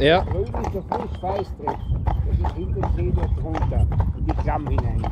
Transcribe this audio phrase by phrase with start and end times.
[0.00, 0.22] Ja.
[0.24, 1.78] Drüben ist der Fluss Feistreff.
[2.06, 3.86] Das ist hinter dem See dort drunter,
[4.16, 5.02] in die Klamm hinein.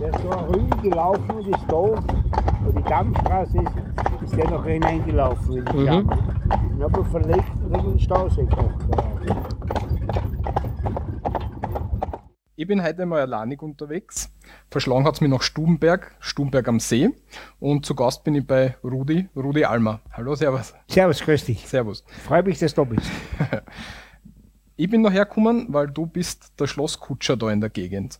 [0.00, 3.72] Der ist so rüber gelaufen und ist da, wo die Dammstraße ist,
[4.24, 5.84] ist der noch hineingelaufen in die Mhm.
[5.84, 6.08] Klamm.
[6.08, 8.74] Und habe ich verlegt und habe den Stausee gemacht.
[12.56, 14.30] Ich bin heute mal alleinig unterwegs.
[14.70, 17.10] Verschlagen hat es mich nach Stubenberg, Stubenberg am See.
[17.60, 20.00] Und zu Gast bin ich bei Rudi, Rudi Almer.
[20.12, 20.72] Hallo, Servus.
[20.88, 21.66] Servus, grüß dich.
[21.68, 22.04] Servus.
[22.24, 23.10] Freue mich, dass du da bist.
[24.76, 28.18] Ich bin nachher gekommen, weil du bist der Schlosskutscher da in der Gegend.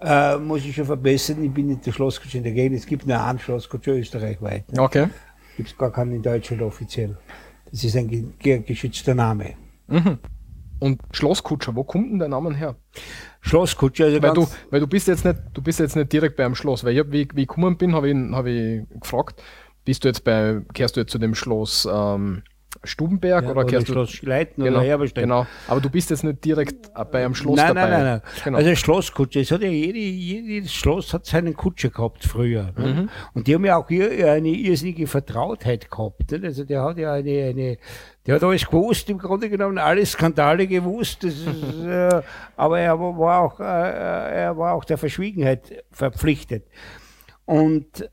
[0.00, 2.78] Äh, muss ich schon verbessern, ich bin nicht der Schlosskutscher in der Gegend.
[2.78, 4.70] Es gibt nur einen Schlosskutscher österreichweit.
[4.72, 4.82] Ne?
[4.82, 5.08] Okay.
[5.56, 7.16] Gibt es gar keinen in Deutschland offiziell.
[7.70, 9.54] Das ist ein ge ge geschützter Name.
[9.86, 10.18] Mhm.
[10.78, 12.76] Und Schlosskutscher, wo kommt denn der Name her?
[13.40, 16.54] Schlosskutscher, also Weil du, weil du bist jetzt nicht, du bist jetzt nicht direkt beim
[16.54, 19.42] Schloss, weil ich hab, wie, wie ich gekommen bin, habe ich, hab ich gefragt,
[19.86, 22.42] bist du jetzt bei, kehrst du jetzt zu dem Schloss ähm,
[22.84, 25.24] Stubenberg ja, oder oder kehrst Schloss Schleiten genau, oder Herberstein.
[25.24, 25.46] genau.
[25.68, 27.90] Aber du bist jetzt nicht direkt äh, bei einem Schloss Nein, dabei.
[27.90, 28.42] nein, nein, nein.
[28.44, 28.58] Genau.
[28.58, 32.72] Also Schlosskutscher, es hat ja jede, jedes Schloss hat seinen Kutscher gehabt früher.
[32.76, 32.86] Ne?
[32.86, 33.08] Mhm.
[33.34, 36.30] Und die haben ja auch eine irrsinnige Vertrautheit gehabt.
[36.30, 36.40] Ne?
[36.44, 37.78] Also der hat ja eine, eine,
[38.26, 41.24] der hat alles gewusst, im Grunde genommen alle Skandale gewusst.
[41.24, 41.46] Ist,
[41.86, 42.22] äh,
[42.56, 46.66] aber er war auch, äh, er war auch der Verschwiegenheit verpflichtet.
[47.44, 48.08] Und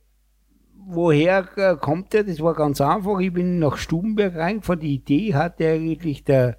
[0.88, 2.24] woher äh, kommt er?
[2.24, 3.20] Das war ganz einfach.
[3.20, 4.80] Ich bin nach Stubenberg reingefahren.
[4.80, 6.58] Die Idee hatte eigentlich der,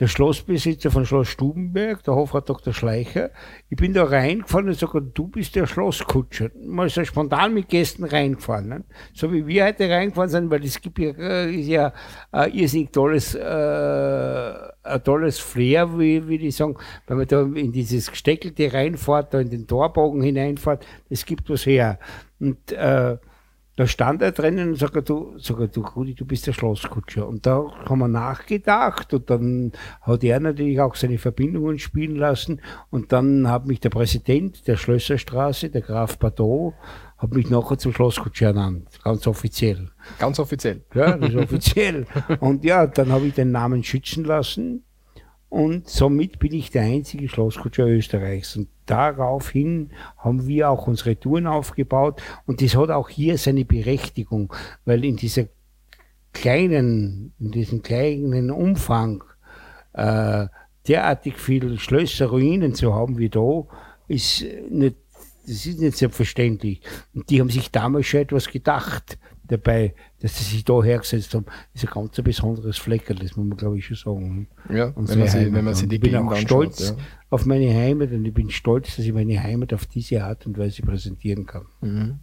[0.00, 2.72] der Schlossbesitzer von Schloss Stubenberg, der Hofrat Dr.
[2.72, 3.30] Schleicher.
[3.68, 6.50] Ich bin da reingefahren und sage, du bist der Schlosskutscher.
[6.64, 8.68] Mal so spontan mit Gästen reingefahren.
[8.68, 8.84] Ne?
[9.12, 11.92] So wie wir heute reingefahren sind, weil es gibt ja, äh, ist ja
[12.32, 17.70] ein irrsinnig tolles, äh, ein tolles Flair, wie, wie die sagen, wenn man da in
[17.70, 21.98] dieses Gesteckelte reinfährt, da in den Torbogen hineinfährt, das gibt was her.
[22.40, 23.16] Und äh,
[23.76, 27.26] da stand er drinnen und sagt, du, sagt, du Rudi, du bist der Schlosskutscher.
[27.26, 32.60] Und da haben wir nachgedacht und dann hat er natürlich auch seine Verbindungen spielen lassen.
[32.90, 36.74] Und dann hat mich der Präsident der Schlösserstraße, der Graf Badeau,
[37.18, 39.90] hat mich nachher zum Schlosskutscher ernannt, ganz offiziell.
[40.18, 40.84] Ganz offiziell.
[40.94, 42.06] Ja, das ist offiziell.
[42.40, 44.83] Und ja, dann habe ich den Namen schützen lassen
[45.54, 48.56] und somit bin ich der einzige Schlosskutscher Österreichs.
[48.56, 54.52] Und daraufhin haben wir auch unsere Touren aufgebaut und das hat auch hier seine Berechtigung,
[54.84, 55.44] weil in dieser
[56.32, 59.22] kleinen, in diesem kleinen Umfang
[59.92, 60.48] äh,
[60.88, 63.64] derartig viele Schlösser, Ruinen zu haben wie da,
[64.08, 64.96] ist nicht,
[65.46, 66.80] das ist nicht selbstverständlich.
[67.14, 69.18] Und die haben sich damals schon etwas gedacht
[69.48, 71.46] dabei, dass sie sich da hergesetzt haben.
[71.74, 74.48] Ist ein ganz besonderes Fleckerl, das muss man glaube ich schon sagen.
[74.70, 76.96] Ja, Unsere wenn man, sie, wenn man Und die ich bin Gegend auch stolz Ja.
[77.30, 80.58] auf meine Heimat und ich bin stolz, dass ich meine Heimat auf diese Art und
[80.58, 81.66] Weise präsentieren kann.
[81.80, 82.18] Mhm.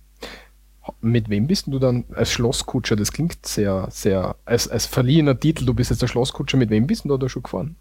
[0.99, 2.95] Mit wem bist du dann als Schlosskutscher?
[2.95, 6.87] Das klingt sehr, sehr, als, als verliehener Titel, du bist jetzt der Schlosskutscher, mit wem
[6.87, 7.75] bist du da schon gefahren?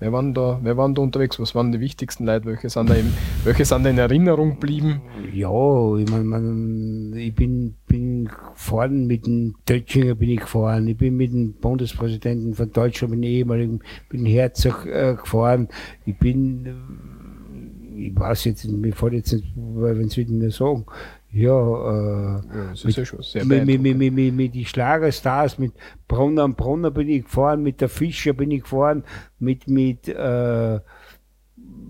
[0.00, 1.38] Wer waren da, wer waren da unterwegs?
[1.38, 2.46] Was waren die wichtigsten Leute?
[2.46, 3.12] Welche sind da, in,
[3.44, 5.02] welche sind da in Erinnerung geblieben?
[5.30, 10.96] Ja, ich mein, man, ich bin, bin gefahren mit dem Tötschinger bin ich gefahren, ich
[10.96, 15.68] bin mit dem Bundespräsidenten von Deutschland, mit dem ehemaligen, bin Herzog äh, gefahren,
[16.06, 20.86] ich bin, äh, ich weiß jetzt, mir fällt jetzt nicht, wenn sie mir sagen,
[21.32, 23.98] ja, äh, Ja, das ist ja schon sehr mit, mit, mit, beeindruckend.
[23.98, 25.72] mit, mit, mit die Schlagerstars, mit
[26.08, 29.04] Brunner und Brunner bin ich gefahren, mit der Fischer bin ich gefahren,
[29.38, 30.80] mit, mit, äh,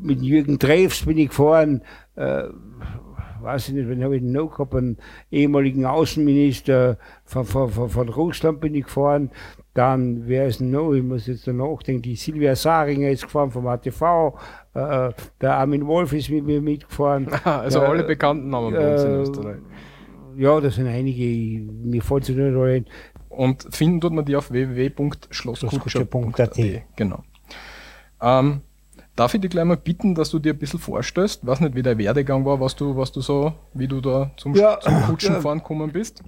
[0.03, 1.83] mit Jürgen Treffs bin ich gefahren,
[2.17, 2.45] äh,
[3.41, 4.99] weiß ich nicht, wen habe ich denn noch gehabt, einen
[5.31, 9.31] ehemaligen Außenminister von, von, von, von Russland bin ich gefahren,
[9.75, 13.51] dann, wer ist denn noch, ich muss jetzt da nachdenken, die Silvia Saringer ist gefahren
[13.51, 14.35] vom ATV,
[14.75, 15.11] äh,
[15.41, 17.29] der Armin Wolf ist mit mir mitgefahren.
[17.45, 19.57] also alle bekannten Namen bei uns in äh, Österreich.
[20.37, 22.87] Ja, das sind einige, mir fällt es nicht ein.
[23.29, 26.59] Und finden tut man die auf www.schlosskutscher.at.
[26.97, 27.25] Genau.
[28.21, 28.63] Ähm,
[29.21, 31.83] darf ich dich gleich mal bitten, dass du dir ein bisschen vorstellst, weiß nicht, wie
[31.83, 35.59] der Werdegang war, was du, was du so, wie du da zum, Ja, zum Kutschenfahren
[35.59, 35.63] ja.
[35.63, 36.23] gekommen bist?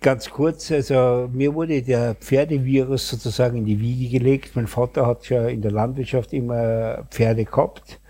[0.00, 4.56] Ganz kurz, also mir wurde der Pferdevirus sozusagen in die Wiege gelegt.
[4.56, 8.00] Mein Vater hat ja in der Landwirtschaft immer Pferde gehabt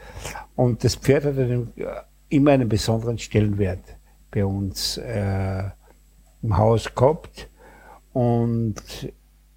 [0.54, 1.72] und das Pferd hat einen,
[2.28, 3.82] immer einen besonderen Stellenwert
[4.30, 5.64] bei uns äh,
[6.40, 7.48] im Haus gehabt.
[8.12, 8.76] Und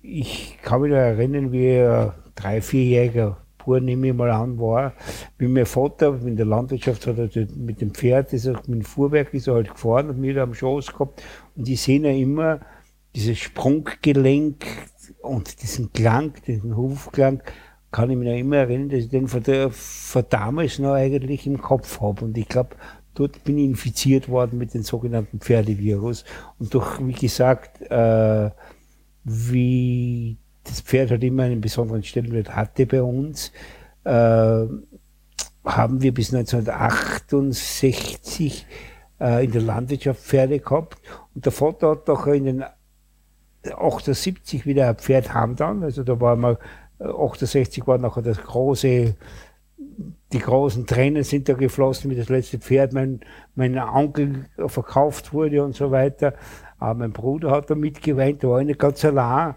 [0.02, 4.94] ich kann mich noch erinnern, wie drei, vierjähriger Bub, nehme ich mal an, war,
[5.38, 8.81] wie mein Vater in der Landwirtschaft hat er mit dem Pferd, ist er, mit dem
[8.81, 11.24] Fuhrwerk ist er halt gefahren und mir da am Schoß gehabt.
[11.56, 12.60] Und ich sehe ja immer
[13.15, 14.65] dieses Sprunggelenk
[15.21, 17.42] und diesen Klang, diesen Hufklang,
[17.92, 21.45] kann ich mich noch immer erinnern, dass ich den von, der, von damals noch eigentlich
[21.45, 22.25] im Kopf habe.
[22.25, 22.75] Und ich glaube,
[23.13, 26.25] dort bin ich infiziert worden mit dem sogenannten Pferdevirus.
[26.57, 28.50] Und durch, wie gesagt, äh,
[29.24, 30.38] wie
[30.71, 33.51] Pferd halt immer einen besonderen Stellenwert hatte bei uns,
[34.04, 34.65] äh,
[35.65, 38.68] haben wir bis 1968
[39.19, 40.98] äh, in der Landwirtschaft Pferde gehabt.
[41.33, 42.63] Und der Vater hat doch in den
[43.71, 45.83] 78 wieder ein Pferd haben dann.
[45.83, 46.57] Also da war mal,
[47.00, 49.15] 68 war nachher das große,
[50.33, 53.21] die großen Tränen sind da geflossen, wie das letzte Pferd mein,
[53.56, 56.33] mein Onkel verkauft wurde und so weiter.
[56.80, 59.56] Aber mein Bruder hat da mitgeweint, da war ich nicht ganz allein.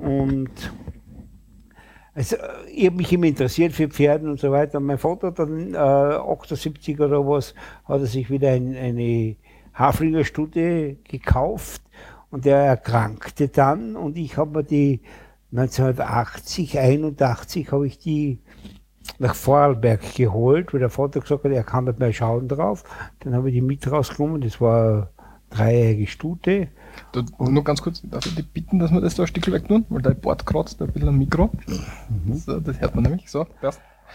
[0.00, 0.50] Und
[2.14, 2.36] also,
[2.72, 4.78] ich habe mich immer interessiert für Pferde und so weiter.
[4.78, 7.54] Und mein Vater dann äh, 78 oder was,
[7.84, 9.36] hat er sich wieder ein, eine
[9.74, 11.82] Haflinger Studie gekauft
[12.30, 15.02] und der erkrankte dann und ich habe mir die
[15.52, 18.40] 1980, 81 habe ich die
[19.18, 22.84] nach Vorarlberg geholt, weil der Vater gesagt hat, er kann nicht mehr schauen drauf.
[23.20, 25.08] Dann habe ich die mit rausgenommen, das war eine
[25.50, 26.68] dreijährige Stute.
[27.12, 29.68] Du, nur ganz kurz, darf ich dich bitten, dass wir das da ein Stück weg
[29.68, 31.50] tun, weil dein Bord kratzt ein bisschen am Mikro.
[32.08, 32.34] Mhm.
[32.34, 33.46] So, das hört man nämlich so.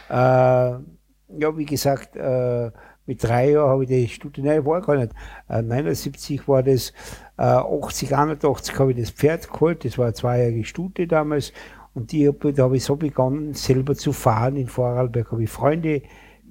[0.10, 2.72] Äh, ja, wie gesagt, äh,
[3.06, 5.12] mit drei Jahren habe ich die Studie, nein, war gar nicht.
[5.50, 6.94] Äh, 79 war das,
[7.38, 11.51] äh, 80, 81 habe ich das Pferd geholt, das war eine zweijährige Studie damals.
[11.94, 14.56] Und die, da habe ich so begonnen, selber zu fahren.
[14.56, 16.04] In Vorarlberg habe ich Freunde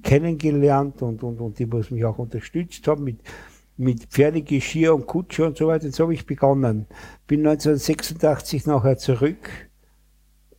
[0.03, 3.19] kennengelernt und, und, und die, was mich auch unterstützt haben mit,
[3.81, 5.91] mit Pferdegeschirr und Kutsche und so weiter.
[5.91, 6.85] So habe ich begonnen.
[7.27, 9.49] Bin 1986 nachher zurück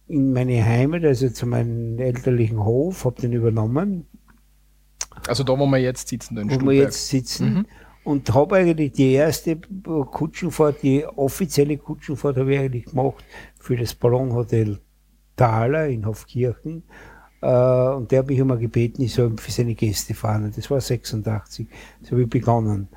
[0.09, 4.07] in meine Heimat, also zu meinem elterlichen Hof, habe den übernommen
[5.27, 7.55] also da, wo wir jetzt sitzen, in Wo wir jetzt sitzen.
[7.55, 7.67] Mhm.
[8.05, 13.25] Und habe eigentlich die erste Kutschenfahrt, die offizielle Kutschenfahrt habe ich eigentlich gemacht
[13.61, 14.81] für das Ballonhotel
[15.37, 16.83] Thaler in Hofkirchen.
[17.43, 20.53] Äh, und der hat mich immer gebeten, ich soll für seine Gäste fahren.
[20.55, 21.67] Das war 86.
[22.03, 22.89] So habe ich begonnen.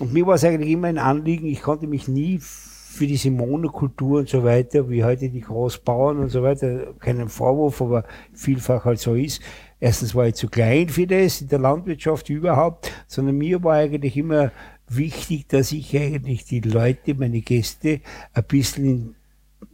[0.00, 4.20] Und mir war es eigentlich immer ein Anliegen, ich konnte mich nie für diese Monokultur
[4.20, 8.98] und so weiter, wie heute die Großbauern und so weiter, keinen Vorwurf, aber vielfach halt
[8.98, 9.42] so ist,
[9.80, 14.16] erstens war ich zu klein für das in der Landwirtschaft überhaupt, sondern mir war eigentlich
[14.16, 14.50] immer
[14.88, 18.00] wichtig, dass ich eigentlich die Leute, meine Gäste,
[18.32, 19.14] ein bisschen in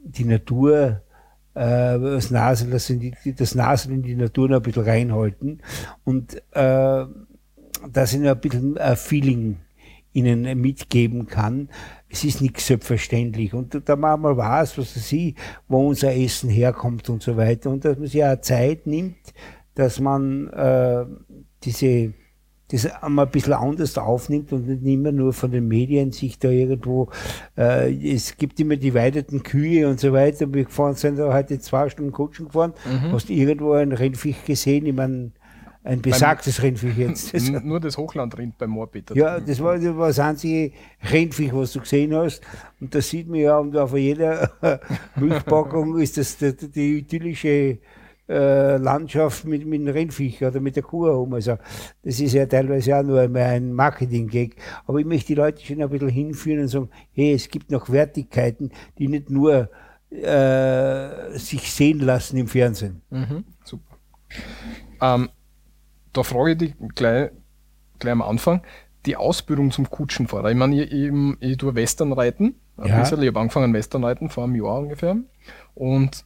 [0.04, 1.02] die Natur
[1.54, 5.62] äh, das Nasen, das, die, das Nasen in die Natur noch ein bisschen reinhalten
[6.04, 7.04] und äh,
[7.90, 9.58] dass ich noch ein bisschen ein Feeling
[10.12, 11.68] ihnen mitgeben kann.
[12.08, 13.54] Es ist nicht selbstverständlich.
[13.54, 15.34] Und da man mal weiß, was sie,
[15.68, 17.70] wo unser Essen herkommt und so weiter.
[17.70, 19.16] Und dass man sich auch Zeit nimmt,
[19.74, 21.06] dass man äh,
[21.64, 22.12] diese
[22.72, 26.48] das einmal ein bisschen anders aufnimmt und nicht immer nur von den Medien sich da
[26.48, 27.10] irgendwo,
[27.56, 30.52] äh, es gibt immer die weideten Kühe und so weiter.
[30.52, 32.72] Wir gefahren sind da heute zwei Stunden Kutschen gefahren.
[32.84, 33.12] Mhm.
[33.12, 34.86] Hast du irgendwo ein Rennviech gesehen?
[34.86, 35.32] Ich meine,
[35.84, 37.50] ein besagtes beim, Rennviech jetzt.
[37.64, 39.16] nur das Hochlandrind beim Moorpeter.
[39.16, 40.72] Ja, das war das einzige
[41.10, 42.42] Rennviech, was du gesehen hast.
[42.80, 44.52] Und da sieht man ja, und auf jeder
[45.16, 47.78] Milchpackung ist das die, die idyllische
[48.32, 51.34] äh, Landschaft mit, mit dem Rennviech oder mit der Kuh herum.
[51.34, 51.58] Also
[52.02, 54.56] das ist ja teilweise auch nur ein Marketing-Gag.
[54.86, 57.90] Aber ich möchte die Leute schon ein bisschen hinführen und sagen, hey, es gibt noch
[57.90, 59.68] Wertigkeiten, die nicht nur
[60.10, 63.02] äh, sich sehen lassen im Fernsehen.
[63.10, 63.96] Mhm, super.
[65.00, 65.28] Ähm,
[66.12, 67.30] da frage ich dich gleich,
[67.98, 68.62] gleich am Anfang,
[69.06, 70.50] die Ausbildung zum Kutschenfahrer.
[70.50, 73.00] Ich meine, ich, ich, ich tue Westernreiten, ja.
[73.00, 75.16] bisschen, ich habe angefangen Westernreiten vor einem Jahr ungefähr.
[75.74, 76.24] Und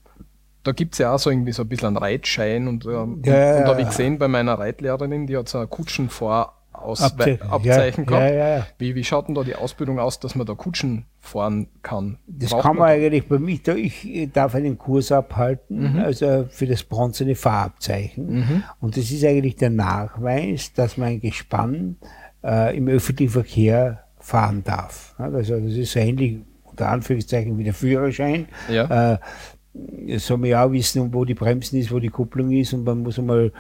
[0.66, 3.58] da gibt es ja auch so irgendwie so ein bisschen einen Reitschein und, ähm, ja,
[3.58, 8.74] und, habe ich gesehen bei meiner Reitlehrerin, die hat so ein Kutschenfahrabzeichen Abze gehabt.
[8.78, 12.18] Wie, wie schaut denn da die Ausbildung aus, dass man da Kutschen fahren kann?
[12.26, 16.00] Das Braucht kann man, man eigentlich bei mir, da ich darf einen Kurs abhalten, mhm.
[16.00, 18.40] also für das bronzene Fahrabzeichen.
[18.40, 18.64] Mhm.
[18.80, 21.96] Und das ist eigentlich der Nachweis, dass man ein Gespann
[22.42, 25.14] äh, im öffentlichen Verkehr fahren darf.
[25.18, 28.48] Also das ist so ähnlich unter Anführungszeichen wie der Führerschein.
[28.68, 29.14] Ja.
[29.14, 29.18] Äh,
[30.18, 33.02] soll man ja auch wissen, wo die Bremsen ist, wo die Kupplung ist und man
[33.02, 33.52] muss einmal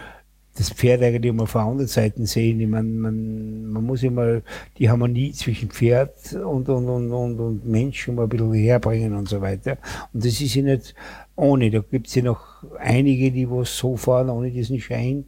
[0.56, 2.60] das Pferd eigentlich immer von anderen Seiten sehen.
[2.60, 4.40] Ich meine, man, man muss immer
[4.78, 9.28] die Harmonie zwischen Pferd und, und, und, und, und Mensch mal ein bisschen herbringen und
[9.28, 9.78] so weiter.
[10.12, 10.94] Und das ist ja nicht
[11.36, 11.70] ohne.
[11.70, 15.26] Da gibt es ja noch einige, die was so fahren ohne diesen Schein.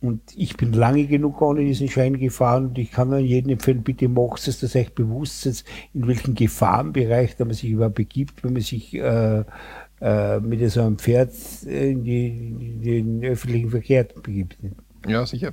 [0.00, 3.82] Und ich bin lange genug ohne diesen Schein gefahren und ich kann nur jedem empfehlen,
[3.82, 8.44] bitte macht es, dass euch bewusst ist, in welchem Gefahrenbereich da man sich überhaupt begibt,
[8.44, 9.44] wenn man sich äh,
[10.00, 11.32] äh, mit so einem Pferd
[11.64, 14.56] in, die, in den öffentlichen Verkehr begibt.
[15.06, 15.52] Ja, sicher.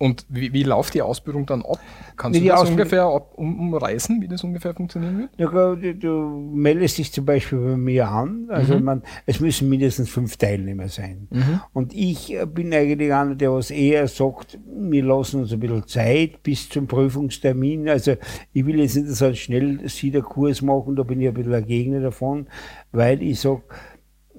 [0.00, 1.78] Und wie, wie läuft die Ausbildung dann ab?
[2.16, 5.30] Kannst Nee, du das Ausbildung- ungefähr ab, um, umreißen, wie das ungefähr funktionieren wird?
[5.36, 8.46] Du, du, du meldest dich zum Beispiel bei mir an.
[8.48, 8.84] Also Mhm.
[8.84, 11.28] man, es müssen mindestens fünf Teilnehmer sein.
[11.74, 16.42] Und ich bin eigentlich einer, der was eher sagt, wir lassen uns ein bisschen Zeit
[16.42, 17.88] bis zum Prüfungstermin.
[17.88, 18.14] Also
[18.54, 19.80] ich will jetzt nicht so einen schnell
[20.22, 22.46] Kurs machen, da bin ich ein bisschen ein Gegner davon,
[22.90, 23.89] weil ich sag, äh,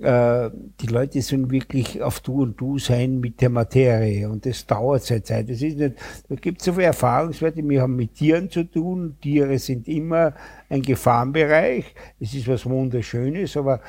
[0.02, 4.28] die Leute sollen wirklich auf Du und Du sein mit der Materie.
[4.30, 5.50] Und das dauert seine Zeit.
[5.50, 5.96] Das ist nicht,
[6.28, 10.34] da gibt so viele Erfahrungswerte, wir haben mit Tieren zu tun, Tiere sind immer
[10.70, 13.82] ein Gefahrenbereich, es ist was Wunderschönes, aber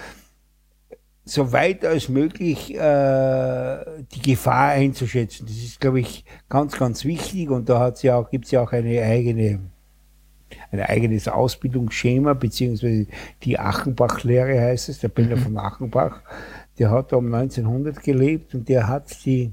[1.25, 3.79] so weit als möglich äh,
[4.13, 7.51] die Gefahr einzuschätzen, das ist, glaube ich, ganz, ganz wichtig.
[7.51, 9.61] Und da hat's ja auch, gibt's ja auch eine eigene
[10.73, 13.07] ein eigenes Ausbildungsschema, beziehungsweise
[13.43, 16.23] die Achenbach-Lehre heißt es, der Bilder von Achenbach,
[16.79, 19.53] der hat da um 1900 gelebt und der hat die,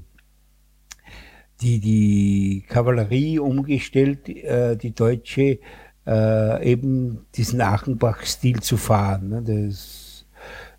[1.60, 5.58] die, die Kavallerie umgestellt, äh, die deutsche,
[6.06, 9.28] äh, eben diesen Achenbach-Stil zu fahren.
[9.28, 9.42] Ne?
[9.42, 10.24] Das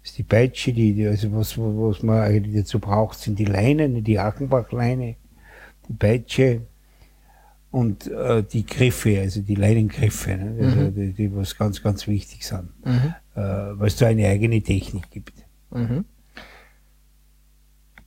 [0.04, 4.04] ist die Peitsche, die, die, also was, was man eigentlich dazu braucht, sind die Leinen,
[4.04, 5.18] die Achenbach-Leine,
[5.88, 6.62] die Peitsche,
[7.72, 10.66] und äh, die Griffe, also die Leinengriffe, ne?
[10.66, 15.10] also die, die was ganz, ganz wichtig sind, äh, weil es da eine eigene Technik
[15.10, 15.34] gibt.
[15.72, 16.06] Mhm.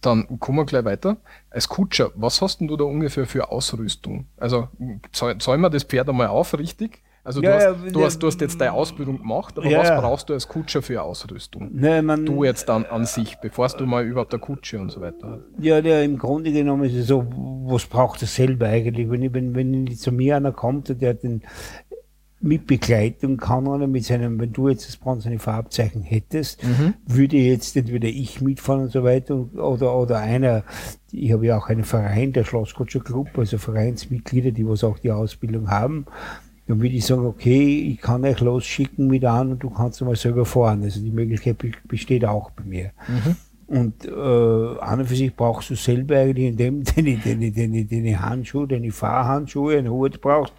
[0.02, 1.16] Dann kommen wir gleich weiter.
[1.48, 4.26] Als Kutscher, was hast denn du da ungefähr für Ausrüstung?
[4.36, 4.68] Also
[5.12, 7.02] zahlen wir das Pferd einmal auf, richtig?
[7.24, 9.66] Also du, Ja, ja, hast, du, ja, hast, du hast jetzt deine Ausbildung gemacht, aber
[9.66, 10.00] Ja, was ja.
[10.00, 11.70] brauchst du als Kutscher für Ausrüstung?
[11.72, 15.00] Ne, man, Du jetzt dann an sich, bevor du mal überhaupt eine Kutsche und so
[15.00, 15.64] weiter hast.
[15.64, 17.24] Ja, der, im Grunde genommen ist es so,
[17.66, 19.10] was braucht er selber eigentlich?
[19.10, 21.42] Wenn, ich, wenn, wenn zu mir einer kommt der den,
[22.44, 26.62] mit Begleitung kann einer mit seinem, wenn du jetzt das bronzene Farbzeichen hättest,
[27.06, 30.62] würde jetzt entweder ich mitfahren und so weiter oder, oder einer,
[31.10, 35.10] ich habe ja auch einen Verein, der Schlosskutscher Club, also Vereinsmitglieder, die was auch die
[35.10, 36.04] Ausbildung haben,
[36.66, 40.16] dann würde ich sagen, okay, ich kann euch losschicken mit an und du kannst mal
[40.16, 40.82] selber fahren.
[40.82, 42.90] Also die Möglichkeit be- besteht auch bei mir.
[43.66, 44.10] Und äh,
[44.80, 48.66] an und für sich brauchst du selber eigentlich in dem, deine, deine, deine, deine Handschuhe,
[48.68, 50.52] deine Fahrhandschuhe, einen Hut brauchst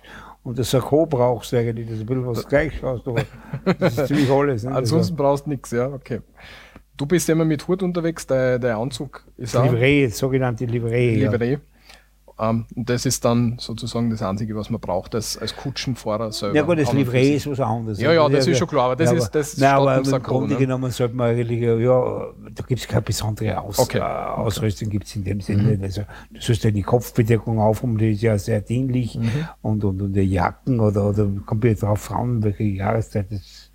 [0.43, 3.23] und das Sakko brauchst du eigentlich, das ist ein bisschen was gleich schaust, aber
[3.79, 4.63] das ist ziemlich alles.
[4.63, 4.71] Ne?
[4.73, 6.19] Ansonsten brauchst du nichts, ja, okay.
[6.97, 10.65] Du bist ja immer mit Hut unterwegs, dein, dein Anzug ist also, auch Livree, sogenannte
[10.65, 11.19] Livree.
[11.19, 11.31] Ja.
[12.37, 16.55] Ähm, und das ist dann sozusagen das Einzige, was man braucht als, als Kutschenfahrer selber.
[16.55, 17.35] Ja gut, das sich.
[17.35, 18.01] ist was anderes.
[18.01, 20.59] Ja, ja, das ist schon klar, aber das ist- das nein, aber im Grunde ne?
[20.59, 23.99] genommen sollte man eigentlich, ja, da gibt es keine besondere Aus, Okay.
[23.99, 25.83] äh, Ausrüstung, gibt es in dem Sinne nicht.
[25.83, 29.17] Also du sollst eine Kopfbedeckung aufhaben, die ist ja sehr dienlich
[29.61, 33.71] und, und, und die Jacken oder, oder kommt ja drauf an, welche Jahreszeit das,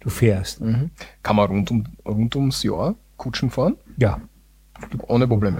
[0.00, 0.60] du fährst.
[0.62, 0.90] Mhm.
[1.22, 3.76] Kann man rund, um, rund ums Jahr Kutschen fahren?
[3.98, 4.18] Ja,
[5.06, 5.58] Ohne Probleme.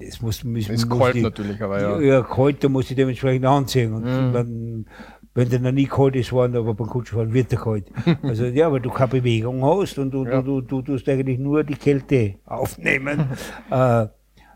[0.00, 2.00] Das muss, muss, Ist muss kalt die- natürlich, aber ja.
[2.00, 3.92] Ja, kalt, da muss ich dementsprechend anziehen.
[3.94, 4.32] Und Mhm.
[4.32, 4.86] dann,
[5.34, 7.86] wenn der noch nie kalt ist, waren, aber beim Kutschfahren wird er kalt.
[8.22, 10.42] Also ja, weil du keine Bewegung hast und du, Ja.
[10.42, 13.20] du, du, du tust eigentlich nur die Kälte aufnehmen.
[13.70, 14.06] äh,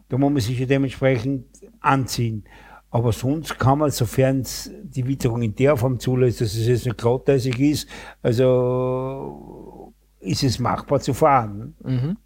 [0.08, 1.46] da muss man sich ja dementsprechend
[1.80, 2.44] anziehen.
[2.90, 4.44] Aber sonst kann man, sofern
[4.84, 7.88] die Witterung in der Form zulässt, dass es jetzt nicht glatteisig ist,
[8.22, 11.74] also ist es machbar zu fahren.
[11.84, 12.16] Mhm.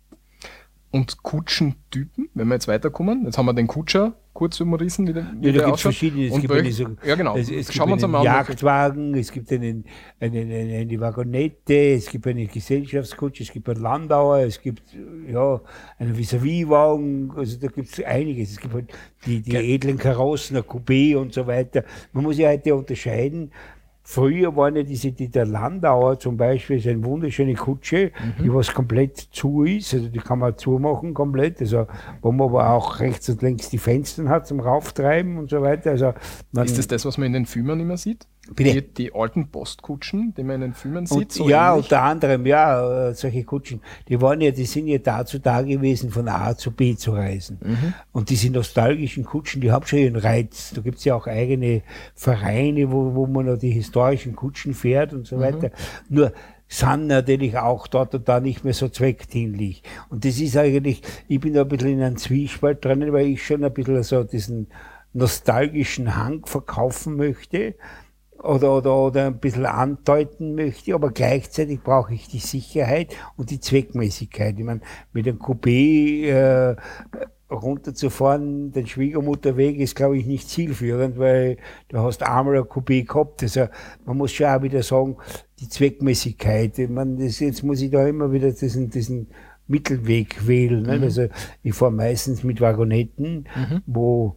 [0.92, 5.26] Und Kutschentypen, wenn wir jetzt weiterkommen, jetzt haben wir den Kutscher kurz umrissen, wie der,
[5.40, 6.26] wie Ja, da gibt es verschiedene.
[6.26, 7.36] Es Und gibt welch- eine, so, ja, genau.
[7.36, 9.84] Es, es Schauen wir uns einmal einen Jagdwagen, es gibt einen,
[10.18, 14.82] einen, einen, eine Wagonette, es gibt eine Gesellschaftskutsche, es gibt einen Landauer, es gibt
[15.28, 15.60] ja,
[15.98, 18.50] einen Vis-à-vis-Wagen, also da gibt es einiges.
[18.52, 18.92] Es gibt halt
[19.26, 21.84] die, die edlen Karossen, ein Coupé und so weiter.
[22.12, 23.52] Man muss ja heute unterscheiden.
[24.02, 28.42] Früher waren ja diese, die, der Landauer zum Beispiel, ist eine wunderschöne Kutsche, Mhm.
[28.42, 31.86] die was komplett zu ist, also die kann man zumachen komplett, also
[32.22, 35.90] wo man aber auch rechts und links die Fenster hat zum Rauftreiben und so weiter.
[35.90, 36.14] Also
[36.52, 38.26] man, Ist das das, was man in den Filmen immer sieht?
[38.54, 38.82] Bitte?
[38.82, 41.16] Die, die alten Postkutschen, die man in den Filmen sieht?
[41.18, 41.84] und, so ja, ähnlich?
[41.84, 46.10] unter anderem, ja, äh, solche Kutschen, die waren ja, die sind ja dazu da gewesen,
[46.10, 47.58] von A zu B zu reisen.
[47.62, 47.94] Mhm.
[48.12, 50.72] Und diese nostalgischen Kutschen, die haben schon ihren Reiz.
[50.74, 51.82] Da gibt's ja auch eigene
[52.14, 55.40] Vereine, wo, wo man noch die historischen Kutschen fährt und so Mhm.
[55.40, 55.70] weiter.
[56.08, 56.32] Nur
[56.66, 59.82] sind natürlich auch dort und da nicht mehr so zweckdienlich.
[60.08, 63.44] Und das ist eigentlich, ich bin da ein bisschen in einem Zwiespalt drin, weil ich
[63.44, 64.68] schon ein bisschen so diesen
[65.12, 67.74] nostalgischen Hang verkaufen möchte
[68.42, 73.60] oder, oder, oder ein bisschen andeuten möchte, aber gleichzeitig brauche ich die Sicherheit und die
[73.60, 74.58] Zweckmäßigkeit.
[74.58, 74.80] Ich meine,
[75.12, 76.76] mit einem Coupé äh,
[77.50, 83.42] runterzufahren, den Schwiegermutterweg ist, glaube ich, nicht zielführend, weil du hast einmal ein Coupé gehabt.
[83.42, 83.66] Also
[84.06, 85.16] man muss schon auch wieder sagen,
[85.58, 86.78] die Zweckmäßigkeit.
[86.78, 89.28] Ich meine, das, jetzt muss ich da immer wieder diesen, diesen
[89.66, 90.82] Mittelweg wählen.
[90.82, 91.00] Ne?
[91.02, 91.28] Also
[91.62, 93.46] ich fahre meistens mit Wagonetten,
[93.86, 94.36] wo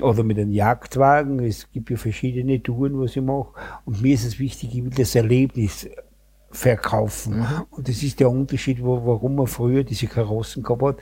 [0.00, 1.40] oder mit einem Jagdwagen.
[1.40, 3.52] Es gibt ja verschiedene Touren, was ich mache.
[3.84, 5.88] Und mir ist es wichtig, ich will das Erlebnis
[6.50, 7.40] verkaufen.
[7.40, 7.46] Mhm.
[7.70, 10.96] Und das ist der Unterschied, wo, warum man früher diese Karossen gehabt hat.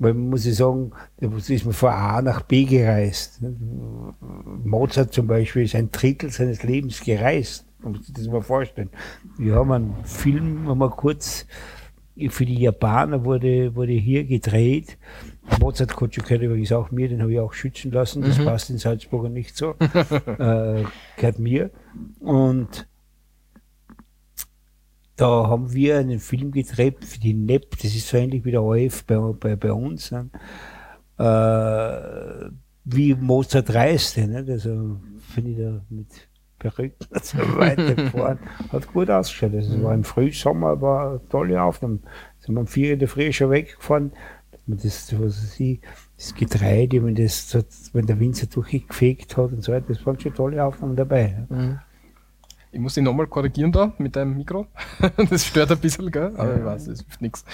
[0.00, 3.40] Weil man muss ich sagen, da ist man von A nach B gereist.
[4.62, 7.66] Mozart zum Beispiel ist ein Drittel seines Lebens gereist.
[7.80, 8.90] Man muss sich das mal vorstellen.
[9.38, 11.46] Wir haben einen Film, haben wir kurz
[12.28, 14.98] für die Japaner wurde, wurde hier gedreht.
[15.60, 18.22] Mozart Kotschu gehört übrigens auch mir, den habe ich auch schützen lassen.
[18.22, 18.44] Das mhm.
[18.44, 19.70] passt in Salzburger nicht so.
[19.80, 20.84] äh,
[21.16, 21.70] gehört mir.
[22.20, 22.86] Und
[25.16, 28.62] da haben wir einen Film gedreht für die NEP, das ist so ähnlich wie der
[28.62, 30.12] ORF bei, bei, bei uns.
[30.12, 30.30] Ne?
[31.18, 32.50] Äh,
[32.84, 34.26] wie Mozart reiste.
[34.26, 34.46] Ne?
[34.48, 35.00] Also
[35.34, 36.27] finde ich da mit
[36.62, 38.38] So weiter gefahren.
[38.72, 39.54] Hat gut ausgeschaut.
[39.54, 42.00] Es war im Frühsommer, war eine tolle Aufnahme.
[42.40, 44.12] Sind wir um vier in der Früh schon weggefahren.
[44.66, 45.80] Man das, was ich,
[46.16, 47.54] das Getreide, wenn, das,
[47.94, 51.46] wenn der Wind so durchgefegt hat und so weiter, das waren schon tolle Aufnahmen dabei.
[51.48, 51.78] Mhm.
[52.70, 54.66] Ich muss dich nochmal korrigieren da mit deinem Mikro.
[55.30, 56.34] das stört ein bisschen, gell?
[56.36, 57.44] aber ich weiß, es hilft nichts.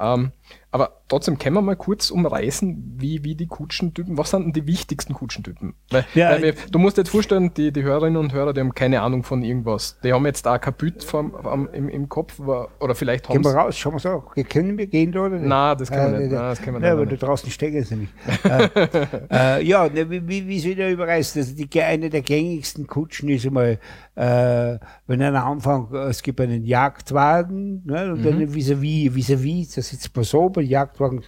[0.00, 0.32] Ähm,
[0.74, 4.66] aber trotzdem können wir mal kurz umreißen, wie, wie die Kutschentypen, was sind denn die
[4.66, 5.74] wichtigsten Kutschentypen?
[5.90, 8.60] Weil, ja, weil wir, du musst dir jetzt vorstellen, die, die Hörerinnen und Hörer, die
[8.60, 10.00] haben keine Ahnung von irgendwas.
[10.02, 13.78] Die haben jetzt da Kapüt vom, im, im Kopf oder vielleicht haben Gehen wir raus,
[13.78, 14.34] schauen wir es auch.
[14.48, 15.46] Können wir gehen da oder nicht?
[15.46, 16.32] Nein, das können wir äh, nicht.
[16.32, 16.88] Nein, das können wir nicht.
[16.88, 18.12] Ja, aber da draußen stecken sie nicht.
[18.44, 21.40] äh, äh, ja, ne, wie, wie, wie soll ich da überreißen?
[21.40, 23.78] Also die, eine der gängigsten Kutschen ist einmal,
[24.16, 28.24] äh, wenn einer anfängt, es gibt einen Jagdwagen ne, und mhm.
[28.24, 31.22] dann vis-à-vis, vis-à-vis, da sitzt man so, bei Jagdwagen.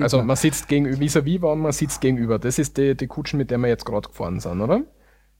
[0.00, 2.38] Also man sitzt gegenüber, vis-à-vis -vis man sitzt gegenüber.
[2.38, 4.82] Das ist die, die Kutschen, mit der wir jetzt gerade gefahren sind, oder?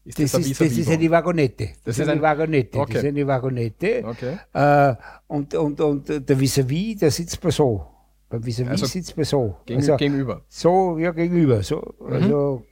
[0.04, 1.66] Ist das, das, ist, das ist eine Wagonette.
[1.84, 2.78] Das, das ist eine Wagonette.
[2.78, 2.92] Okay.
[2.94, 4.04] Das ist eine Wagonette.
[4.06, 4.38] Okay.
[4.54, 4.94] Äh,
[5.26, 7.84] und, und, und der vis-à-vis, -vis, der sitzt man so.
[8.30, 9.56] Beim vis-à-vis -vis also sitzt man so.
[9.66, 10.42] Gegen, also, gegenüber.
[10.48, 11.62] So, ja, gegenüber.
[11.62, 12.12] So, mhm.
[12.12, 12.62] Also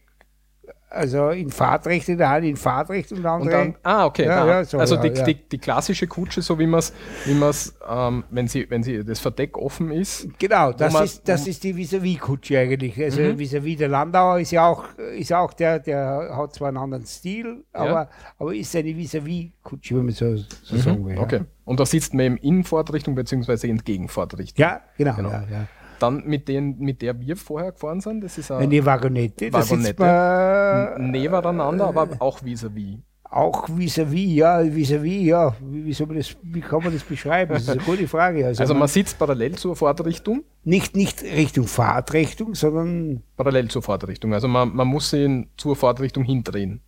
[0.89, 3.41] also in Fahrtrecht in der Hand, in Fahrtrecht und andere.
[3.41, 4.25] Und dann, ah, okay.
[4.25, 5.25] Ja, ja, so, also die, ja.
[5.25, 6.93] die, die, klassische Kutsche, so wie man es,
[7.25, 10.29] wie man's, ähm, wenn, sie, wenn sie das Verdeck offen ist.
[10.39, 13.03] Genau, das, man, ist, das ist die Vis-à-vis-Kutsche eigentlich.
[13.03, 13.39] Also mhm.
[13.39, 14.85] vis-à-vis der Landauer ist ja auch,
[15.17, 18.09] ist auch der, der hat zwar einen anderen Stil, aber,
[18.39, 20.81] aber ist eine Vis-à-vis-Kutsche, wenn man so, so mhm.
[20.81, 21.19] sagen will.
[21.19, 21.41] Okay.
[21.65, 23.69] Und da sitzt man eben in Fahrtrichtung bzw.
[23.69, 24.63] entgegen Fahrtrichtung.
[24.63, 25.17] Ja, genau.
[25.17, 25.31] genau.
[25.31, 25.67] Ja, ja.
[25.99, 29.53] Dann mit, den, mit der wir vorher gefahren sind, das ist eine Wagonette.
[29.53, 30.97] Wagonette.
[30.99, 32.99] Nebeneinander, aber auch vis-à-vis.
[33.29, 35.55] Auch vis-à-vis, ja, vis-à-vis, ja.
[35.61, 37.53] Wie, wie, das, wie, kann man das beschreiben?
[37.53, 38.47] Das ist eine gute Frage.
[38.47, 40.45] Also, also man, man, sitzt parallel zur Fahrtrichtung?
[40.63, 43.23] Nicht, nicht Richtung Fahrtrichtung, sondern.
[43.37, 44.33] Parallel zur Fahrtrichtung.
[44.33, 46.81] Also man, man muss ihn zur Fahrtrichtung hindrehen.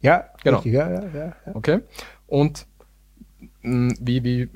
[0.00, 0.58] Ja, genau.
[0.58, 1.80] Richtig, ja, ja, ja, Okay.
[2.26, 2.66] Und
[3.66, 4.48] wie, wie,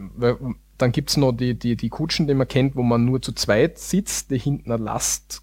[0.78, 3.32] dann gibt es noch die, die, die Kutschen, die man kennt, wo man nur zu
[3.32, 5.42] zweit sitzt, die hinten eine Last.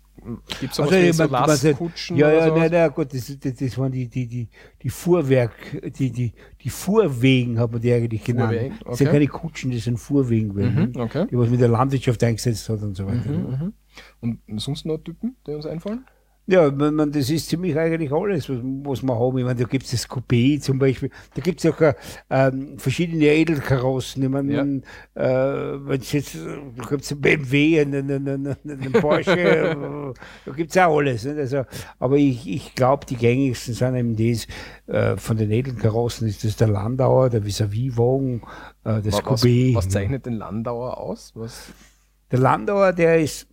[0.60, 2.18] Gibt es auch also, so Lastkutschen?
[2.18, 4.48] Ja, ja, nein, nein, gut, das, das, das waren die, die, die,
[4.82, 5.54] die Fuhrwerk,
[5.98, 8.54] die, die, die Fuhrwegen hat man die eigentlich genannt.
[8.54, 8.86] Fuhrwegen, okay.
[8.90, 11.28] Das sind keine Kutschen, das sind Fuhrwegen, mhm, okay.
[11.30, 13.30] die was mit der Landwirtschaft eingesetzt hat und so weiter.
[13.30, 13.74] Mhm,
[14.22, 14.40] mhm.
[14.48, 16.06] Und sonst noch Typen, die uns einfallen?
[16.50, 19.38] Ja, man, man, das ist ziemlich eigentlich alles, was, was wir haben.
[19.38, 21.94] Ich meine, da gibt es das Coupé zum Beispiel, da gibt es auch äh,
[22.30, 24.24] ähm, verschiedene Edelkarossen.
[24.24, 24.64] Ich meine, ja.
[24.64, 24.84] man,
[25.16, 30.14] äh, wenn es jetzt, da gibt es einen BMW, einen, einen, einen, Porsche,
[30.46, 31.26] da gibt es auch alles.
[31.26, 31.38] Nicht?
[31.38, 31.64] Also,
[32.00, 34.48] aber ich, ich glaube, die gängigsten sind eben das,
[34.88, 38.42] äh, von den Edelkarossen ist das der Landauer, der Vis-a-vis-Wagen,
[38.86, 39.76] äh, das was, Coupé.
[39.76, 41.34] Was zeichnet den Landauer aus?
[41.36, 41.74] Was?
[42.32, 43.48] Der Landauer, der ist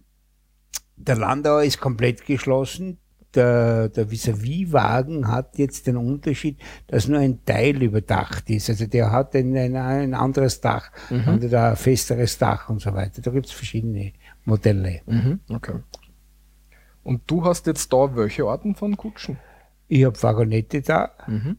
[0.96, 2.98] der Landauer ist komplett geschlossen.
[3.34, 8.70] Der, der Vis-a-vis-Wagen hat jetzt den Unterschied, dass nur ein Teil überdacht ist.
[8.70, 11.26] Also der hat ein, ein, ein anderes Dach, mhm.
[11.26, 13.22] und ein festeres Dach und so weiter.
[13.22, 14.12] Da gibt es verschiedene
[14.44, 15.00] Modelle.
[15.06, 15.40] Mhm.
[15.48, 15.80] Okay.
[17.02, 19.36] Und du hast jetzt da welche Arten von Kutschen?
[19.88, 21.10] Ich habe Wagonette da.
[21.26, 21.56] Mhm.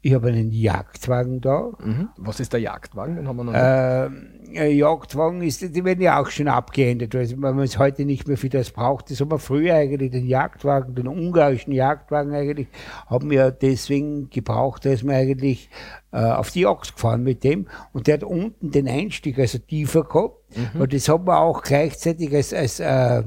[0.00, 1.70] Ich habe einen Jagdwagen da.
[1.82, 2.10] Mhm.
[2.16, 3.16] Was ist der Jagdwagen?
[3.16, 4.60] Den haben wir noch nicht.
[4.60, 8.36] Äh, Jagdwagen ist, die werden ja auch schon abgeändert, weil man es heute nicht mehr
[8.36, 9.10] für das braucht.
[9.10, 12.68] Das haben wir früher eigentlich, den Jagdwagen, den ungarischen Jagdwagen eigentlich,
[13.06, 15.68] haben wir deswegen gebraucht, dass wir eigentlich
[16.12, 17.66] äh, auf die Jagd gefahren mit dem.
[17.92, 20.56] Und der hat unten den Einstieg, also tiefer gehabt.
[20.56, 20.80] Mhm.
[20.80, 23.24] Und das haben wir auch gleichzeitig als, als äh,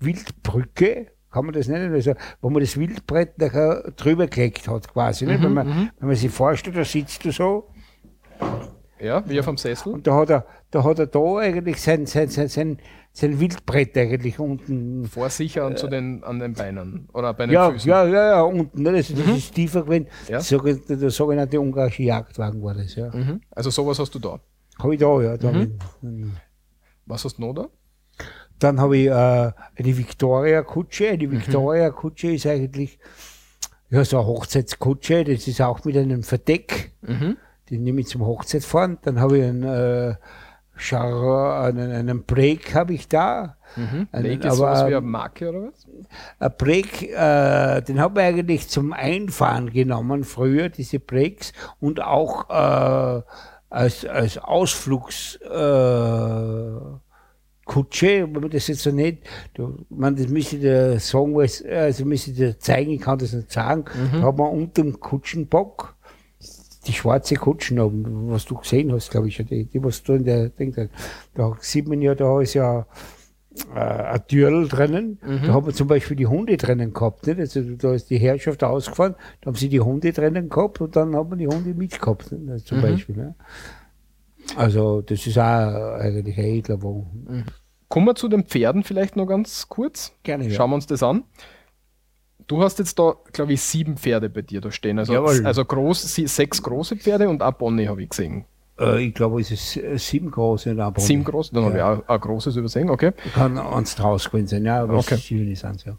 [0.00, 5.26] Wildbrücke kann man das nennen, also wo man das Wildbrett nachher drüber gelegt hat quasi.
[5.26, 5.90] Mhm, wenn, man, mhm.
[5.98, 7.68] wenn man sich vorstellt, da sitzt du so.
[8.98, 9.92] Ja, wie auf dem Sessel.
[9.92, 12.78] Und da hat er da, hat er da eigentlich sein, sein, sein, sein,
[13.12, 15.04] sein Wildbrett eigentlich unten.
[15.04, 17.90] Vor sich und äh, zu den, an den Beinen oder bei den ja, Füßen.
[17.90, 18.82] Ja, ja, ja, unten.
[18.82, 19.34] Ne, das, das mhm.
[19.34, 20.06] ist tiefer gewesen.
[20.28, 20.40] Ja.
[20.40, 23.14] Der sogenannte ungarische Jagdwagen war das, ja.
[23.14, 23.42] Mhm.
[23.50, 24.40] Also sowas hast du da?
[24.78, 25.36] Habe ich da, ja.
[25.36, 26.32] Da mhm.
[27.04, 27.68] Was hast du noch da?
[28.58, 31.10] Dann habe ich äh, eine Victoria-Kutsche.
[31.10, 32.98] Eine Victoria-Kutsche ist eigentlich
[33.90, 35.24] ja, so eine Hochzeitskutsche.
[35.24, 36.92] Das ist auch mit einem Verdeck.
[37.02, 37.36] Mhm.
[37.68, 38.98] Die nehme ich zum Hochzeit fahren.
[39.02, 40.14] Dann habe ich einen, äh,
[40.76, 43.56] Char einen, einen Break habe ich da.
[43.76, 44.08] Mhm.
[44.12, 45.86] Einen, ist aber, sowas wie eine Marke oder was?
[46.38, 52.50] Ein Break, äh, den habe ich eigentlich zum Einfahren genommen früher, diese Breaks, und auch
[52.50, 53.22] äh,
[53.70, 56.70] als, als Ausflugs äh,
[57.66, 59.18] Kutsche, wenn man das jetzt so nicht,
[59.54, 63.84] du, man, das müsste der sagen, also müsste der zeigen, ich kann das nicht sagen,
[64.12, 65.96] da hat man unter dem Kutschenbock
[66.86, 70.24] die schwarze Kutschen haben, was du gesehen hast, glaube ich, die, die was du in
[70.24, 70.88] der Ding
[71.34, 72.86] da, sieht man ja, da ist ja
[73.74, 75.18] äh, ein Türl drinnen.
[75.44, 77.26] Da haben wir zum Beispiel die Hunde drinnen gehabt.
[77.26, 77.40] Nicht?
[77.40, 81.16] Also da ist die Herrschaft ausgefahren, da haben sie die Hunde drinnen gehabt und dann
[81.16, 82.48] haben wir die Hunde mitgehabt, nicht?
[82.48, 83.16] Also zum Beispiel.
[83.16, 83.34] Ne?
[84.54, 87.44] Also das ist auch eigentlich ein edler Wagen.
[87.88, 90.12] Kommen wir zu den Pferden vielleicht noch ganz kurz.
[90.22, 90.50] Gerne, ja.
[90.54, 91.24] Schauen wir uns das an.
[92.46, 94.98] Du hast jetzt da, glaube ich, sieben Pferde bei dir da stehen.
[94.98, 95.44] Also, Jawohl.
[95.44, 98.44] also groß, sechs große Pferde und ein Pony habe ich gesehen.
[98.78, 101.06] Äh, ich glaube, es ist äh, sieben große und ein Pony.
[101.06, 103.12] Sieben große, dann habe ich auch ein großes übersehen, okay.
[103.34, 105.14] Kann eins draus gewesen sein, ja, aber Okay.
[105.14, 105.54] okay.
[105.54, 105.96] sind ja.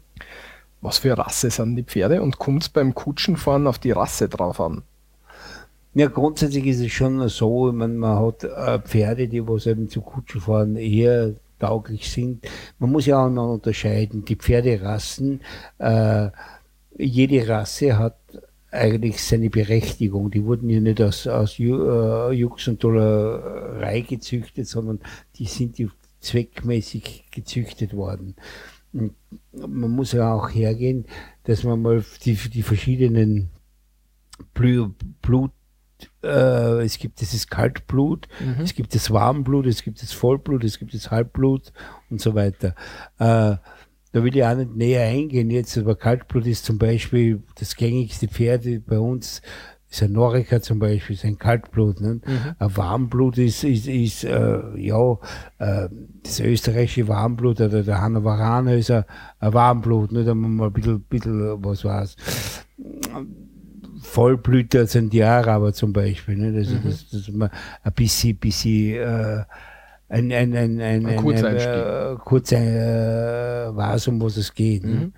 [0.80, 4.60] Was für Rasse sind die Pferde und kommt es beim Kutschenfahren auf die Rasse drauf
[4.60, 4.82] an?
[5.98, 10.00] Ja, grundsätzlich ist es schon so, meine, man hat äh, Pferde, die was eben zu
[10.00, 12.46] Kutschenfahren eher tauglich sind.
[12.78, 14.24] Man muss ja auch noch unterscheiden.
[14.24, 15.40] Die Pferderassen,
[15.78, 16.28] äh,
[16.96, 18.16] jede Rasse hat
[18.70, 20.30] eigentlich seine Berechtigung.
[20.30, 25.00] Die wurden ja nicht aus, aus äh, Jux und Dollerei gezüchtet, sondern
[25.34, 25.88] die sind ja
[26.20, 28.36] zweckmäßig gezüchtet worden.
[28.92, 29.14] Und
[29.52, 31.06] man muss ja auch hergehen,
[31.42, 33.50] dass man mal die, die verschiedenen
[34.54, 35.50] Blu- Blut,
[36.22, 38.28] äh, es gibt dieses Kaltblut,
[38.62, 41.72] es gibt das Warmblut, es gibt das Vollblut, es gibt das Halbblut
[42.10, 42.74] und so weiter.
[43.18, 43.56] Äh,
[44.12, 48.26] da will ich auch nicht näher eingehen jetzt, aber Kaltblut ist zum Beispiel das gängigste
[48.26, 49.42] Pferd bei uns,
[49.90, 52.00] ist ein Noriker zum Beispiel, ist ein Kaltblut.
[52.00, 52.20] Ne?
[52.58, 55.12] Ein Warmblut ist, ist, ist äh, ja,
[55.58, 55.88] äh,
[56.22, 59.04] das österreichische Warmblut oder der Hannoveraner ist ein,
[59.40, 60.24] ein Warmblut, ne?
[60.24, 62.16] da haben wir mal ein bisschen, bisschen was war's.
[64.02, 66.36] Vollblüter sind die Araber zum Beispiel.
[66.36, 66.52] Ne?
[66.52, 67.50] Das, das, das ist mal
[67.82, 69.44] ein bisschen, bisschen äh,
[70.08, 71.72] ein, ein, ein, ein, Ein Kurzeinstieg.
[71.72, 74.84] Äh, kurz äh, weiß, um was es geht.
[74.84, 75.12] Ne?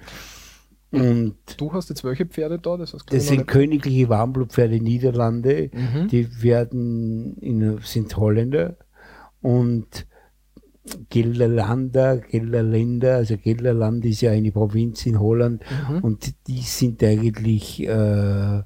[0.90, 2.76] Und Du hast jetzt welche Pferde da?
[2.76, 5.70] Das, das sind königliche Warmblutpferde Niederlande.
[5.72, 6.08] Mhm.
[6.08, 8.76] Die werden in, sind Holländer
[9.40, 10.06] und
[11.08, 15.98] Gelderlander, Gelderländer, also Gelderland ist ja eine Provinz in Holland Mhm.
[16.00, 18.62] und die sind eigentlich äh,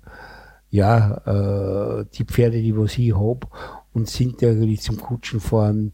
[0.70, 3.46] ja äh, die Pferde, die was ich habe
[3.92, 5.92] und sind eigentlich zum Kutschenfahren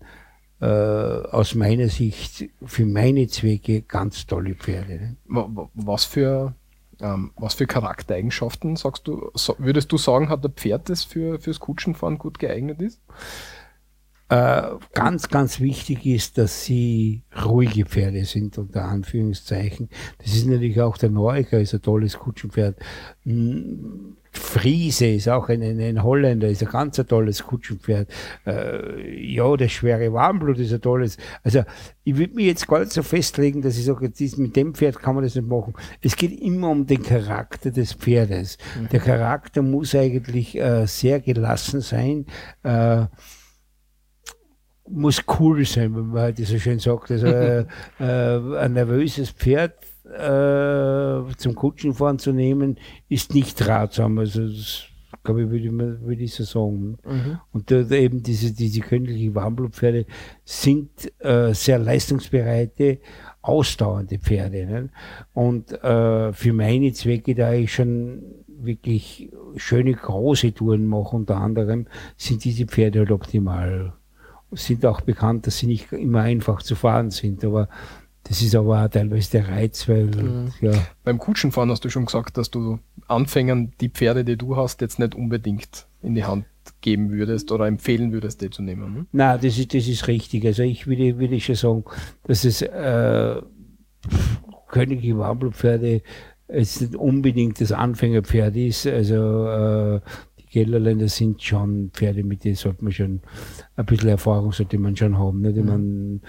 [0.61, 4.93] äh, aus meiner Sicht für meine Zwecke ganz tolle Pferde.
[5.01, 5.17] Ne?
[5.27, 6.55] Wa- wa- Was für,
[7.01, 11.39] ähm, was für Charaktereigenschaften sagst du, so, würdest du sagen, hat der Pferd, das für,
[11.39, 13.01] fürs Kutschenfahren gut geeignet ist?
[14.31, 14.63] Äh,
[14.95, 19.89] ganz, ganz wichtig ist, dass sie ruhige Pferde sind, unter Anführungszeichen.
[20.19, 22.79] Das ist natürlich auch der Noriker, ist ein tolles Kutschenpferd.
[23.25, 28.09] Mm, Friese ist auch ein, ein, ein Holländer, ist ein ganz ein tolles Kutschenpferd.
[28.47, 31.17] Äh, ja, der schwere Warmblut ist ein tolles.
[31.43, 31.65] Also,
[32.05, 35.17] ich würde mich jetzt gar nicht so festlegen, dass ich sage, mit dem Pferd kann
[35.17, 35.75] man das nicht machen.
[36.03, 38.59] Es geht immer um den Charakter des Pferdes.
[38.93, 42.27] Der Charakter muss eigentlich äh, sehr gelassen sein.
[42.63, 43.07] Äh,
[44.91, 47.11] muss cool sein, wenn man halt so schön sagt.
[47.11, 47.65] Also äh,
[48.01, 49.75] äh, ein nervöses Pferd
[50.05, 54.19] äh, zum Kutschenfahren zu nehmen, ist nicht ratsam.
[54.19, 54.85] Also das
[55.23, 56.99] glaube ich, würde ich, würde ich so sagen.
[57.53, 60.07] Und da, da eben diese, diese königlichen Warmblutpferde
[60.45, 62.99] sind äh, sehr leistungsbereite,
[63.43, 64.67] ausdauernde Pferde.
[64.67, 64.89] Ne?
[65.35, 71.87] Und äh, für meine Zwecke, da ich schon wirklich schöne große Touren mache, unter anderem,
[72.17, 73.95] sind diese Pferde halt optimal
[74.53, 77.69] sind auch bekannt, dass sie nicht immer einfach zu fahren sind, aber
[78.25, 80.73] das ist aber auch teilweise der Reiz, weil ja,
[81.05, 84.99] Beim Kutschenfahren hast du schon gesagt, dass du Anfängern die Pferde, die du hast, jetzt
[84.99, 86.45] nicht unbedingt in die Hand
[86.81, 88.95] geben würdest oder empfehlen würdest, die zu nehmen.
[88.95, 89.07] Ne?
[89.13, 90.45] na, das ist, das ist richtig.
[90.47, 91.85] Also ich würde, würde schon sagen,
[92.25, 93.41] dass es äh,
[94.69, 96.03] königliche Warmblutpferde
[96.53, 98.87] jetzt nicht unbedingt das Anfängerpferd ist.
[98.87, 100.01] Also äh,
[100.51, 103.21] Gelderländer sind schon Pferde, mit denen sollte man schon
[103.77, 105.41] ein bisschen Erfahrung sollte man schon haben.
[105.41, 105.57] Nicht?
[105.57, 106.21] Ich mein,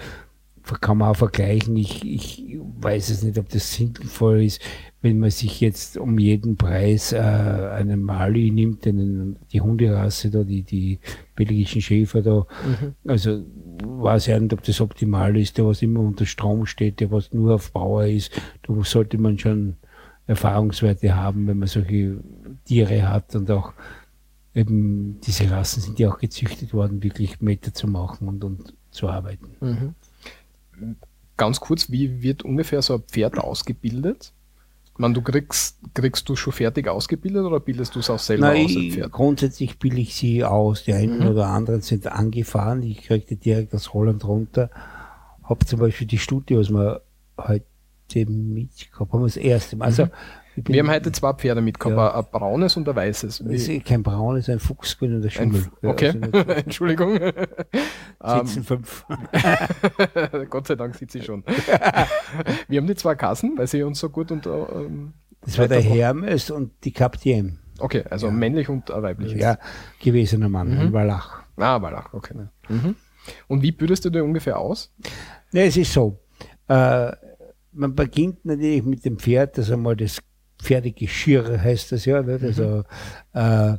[0.80, 1.76] kann man auch vergleichen.
[1.76, 4.60] Ich, ich weiß es nicht, ob das sinnvoll ist,
[5.00, 10.44] wenn man sich jetzt um jeden Preis äh, einen Mali nimmt, einen, die Hunderasse da,
[10.44, 11.00] die, die
[11.34, 12.46] belgischen Schäfer da.
[13.06, 13.44] Also
[13.84, 17.32] weiß ich nicht, ob das optimal ist, der was immer unter Strom steht, der was
[17.32, 18.30] nur auf Bauer ist.
[18.62, 19.76] Da sollte man schon
[20.26, 22.18] Erfahrungswerte haben, wenn man solche
[22.64, 23.72] Tiere hat und auch
[24.54, 29.08] eben diese Rassen sind ja auch gezüchtet worden, wirklich Meter zu machen und, und zu
[29.08, 29.56] arbeiten.
[29.60, 30.96] Mhm.
[31.36, 34.32] Ganz kurz, wie wird ungefähr so ein Pferd ausgebildet?
[34.98, 38.66] Man, du kriegst, kriegst du schon fertig ausgebildet oder bildest du es auch selber Nein,
[38.66, 38.70] aus?
[38.72, 40.84] Ich, grundsätzlich bilde ich sie aus.
[40.84, 41.28] Die einen mhm.
[41.28, 42.82] oder anderen sind angefahren.
[42.82, 44.70] Ich kriegte direkt das Holland runter.
[45.42, 47.00] Hab zum Beispiel die Studie, was wir
[47.38, 47.64] heute
[48.26, 49.86] mitgehabt haben, das erste Mal.
[49.86, 50.10] Also, mhm.
[50.56, 52.18] Wir haben heute zwei Pferde mitgehabt, ja.
[52.18, 53.42] ein braunes und ein weißes.
[53.44, 55.64] Das ist kein braunes, ein Fuchsgrün und ein Schimmel.
[55.82, 57.14] Ein okay, ja, also Entschuldigung.
[58.24, 59.06] Sitzen ähm, fünf.
[60.50, 61.44] Gott sei Dank sitze ich schon.
[62.68, 65.80] wir haben die zwei Kassen, weil sie uns so gut und ähm, Das war der
[65.80, 67.58] Hermes und die Captain.
[67.78, 68.32] Okay, also ja.
[68.32, 69.32] männlich und weiblich.
[69.32, 69.58] Ja,
[70.00, 70.80] gewesener Mann, mhm.
[70.80, 71.42] ein Wallach.
[71.56, 72.34] Ah, Wallach, okay.
[72.68, 72.94] Mhm.
[73.48, 74.92] Und wie bildest du dir ungefähr aus?
[75.52, 76.18] Ne, es ist so.
[76.68, 77.12] Äh,
[77.72, 80.20] man beginnt natürlich mit dem Pferd, das einmal das
[80.62, 82.22] Pferdegeschirr heißt das ja.
[82.22, 82.42] Nicht?
[82.42, 82.84] Also,
[83.34, 83.40] mhm.
[83.40, 83.78] äh,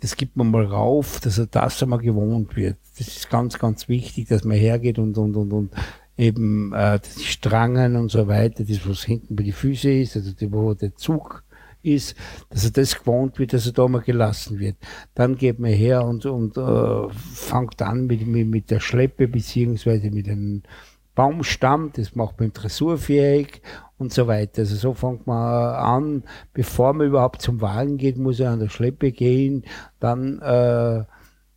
[0.00, 2.76] das gibt man mal rauf, dass er das einmal gewohnt wird.
[2.98, 5.70] Das ist ganz, ganz wichtig, dass man hergeht und, und, und, und
[6.16, 10.32] eben äh, die Strangen und so weiter, das, was hinten bei den Füßen ist, also
[10.32, 11.44] die, wo der Zug
[11.82, 12.16] ist,
[12.50, 14.76] dass er das gewohnt wird, dass er da mal gelassen wird.
[15.14, 20.10] Dann geht man her und, und äh, fängt an mit, mit, mit der Schleppe beziehungsweise
[20.10, 20.62] mit einem
[21.14, 23.60] Baumstamm, das macht man dressurfähig
[24.02, 24.62] und so weiter.
[24.62, 28.68] Also so fängt man an, bevor man überhaupt zum Wagen geht, muss er an der
[28.68, 29.64] Schleppe gehen,
[30.00, 31.04] dann äh,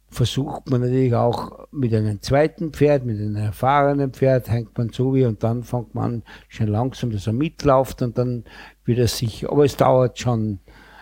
[0.09, 5.13] versucht man natürlich auch mit einem zweiten Pferd, mit einem erfahrenen Pferd, hängt man zu
[5.13, 8.45] wie und dann fängt man schon langsam, dass er mitläuft und dann
[8.85, 9.51] wird er sicher.
[9.51, 10.59] Aber es dauert schon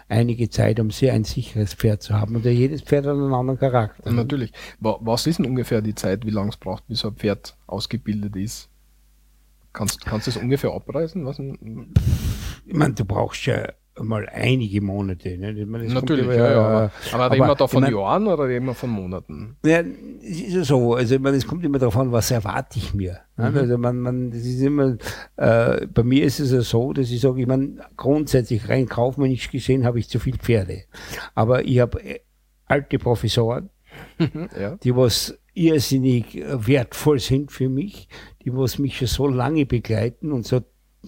[0.09, 2.35] einige Zeit, um sehr ein sicheres Pferd zu haben.
[2.35, 4.11] Und jedes Pferd hat einen anderen Charakter.
[4.11, 4.51] Natürlich.
[4.79, 8.69] Was ist denn ungefähr die Zeit, wie lange es braucht, bis ein Pferd ausgebildet ist?
[9.73, 11.25] Kannst, kannst du das ungefähr abreißen?
[11.25, 15.37] Was ich meine, du brauchst ja mal einige Monate.
[15.37, 15.51] Ne?
[15.51, 18.27] Ich meine, Natürlich, immer, ja, ja, aber, aber, aber immer da von ich mein, Jahren
[18.27, 19.57] oder immer von Monaten?
[19.65, 19.81] Ja,
[20.21, 20.95] es ist ja so.
[20.95, 23.19] Also, ich meine, es kommt immer darauf an, was erwarte ich mir.
[23.37, 23.51] Ne?
[23.51, 23.57] Mhm.
[23.57, 24.97] Also, man, man, das ist immer,
[25.37, 29.51] äh, bei mir ist es ja so, dass ich sage, ich meine, grundsätzlich rein kaufmännisch
[29.51, 30.83] gesehen habe ich zu viel Pferde.
[31.35, 32.19] Aber ich habe äh,
[32.65, 33.69] alte Professoren,
[34.59, 34.75] ja.
[34.77, 38.07] die was irrsinnig wertvoll sind für mich,
[38.45, 40.61] die was mich schon so lange begleiten und so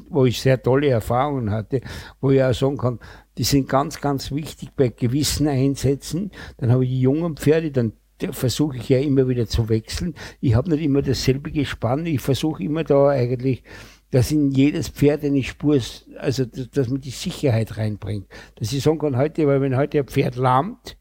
[0.10, 1.82] wo ich sehr tolle Erfahrungen hatte,
[2.20, 3.00] wo ich auch sagen kann,
[3.38, 6.32] die sind ganz, ganz wichtig bei gewissen Einsätzen.
[6.58, 7.94] Dann habe ich die jungen Pferde, dann
[8.32, 10.14] versuche ich ja immer wieder zu wechseln.
[10.42, 12.06] Ich habe nicht immer dasselbe Gespann.
[12.06, 13.64] Ich versuche immer da eigentlich,
[14.12, 15.80] dass in jedes Pferd eine Spur,
[16.18, 18.28] also dass, dass man die Sicherheit reinbringt.
[18.56, 20.98] Dass ich sagen kann heute, weil wenn heute ein Pferd lahmt,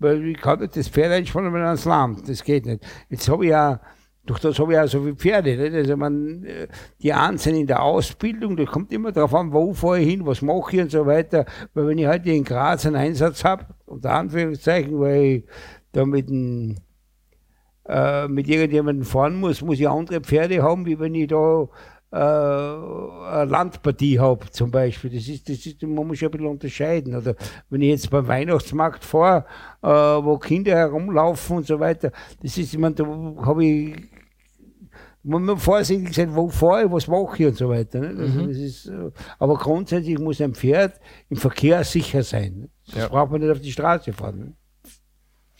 [0.00, 2.28] weil ich kann nicht das Pferd einspannen, wenn es lahmt.
[2.28, 2.84] Das geht nicht.
[3.08, 3.80] Jetzt habe ich ja
[4.28, 5.56] durch das habe ich auch so viele Pferde.
[5.56, 5.74] Nicht?
[5.74, 6.68] Also man, äh,
[7.00, 10.42] die einen in der Ausbildung, das kommt immer darauf an, wo fahre ich hin, was
[10.42, 11.46] mache ich und so weiter.
[11.74, 15.44] Weil wenn ich heute in Graz einen Einsatz habe, unter Anführungszeichen, weil ich
[15.92, 16.78] da mit, ein,
[17.88, 21.66] äh, mit irgendjemandem fahren muss, muss ich andere Pferde haben, wie wenn ich da
[22.10, 25.10] äh, eine Landpartie habe zum Beispiel.
[25.10, 27.16] Das ist, das ist, man muss ja ein bisschen unterscheiden.
[27.16, 27.34] Oder
[27.70, 29.46] wenn ich jetzt beim Weihnachtsmarkt fahre,
[29.82, 32.12] äh, wo Kinder herumlaufen und so weiter,
[32.42, 34.17] das ist, ich meine, da habe ich
[35.22, 38.00] man muss vorsichtig sein, wo fahre ich, was mache ich und so weiter.
[38.00, 38.08] Ne?
[38.18, 38.50] Also mhm.
[38.50, 42.68] ist, äh, aber grundsätzlich muss ein Pferd im Verkehr sicher sein.
[42.86, 43.08] Das ja.
[43.08, 44.38] braucht man nicht auf die Straße fahren.
[44.38, 44.52] Ne?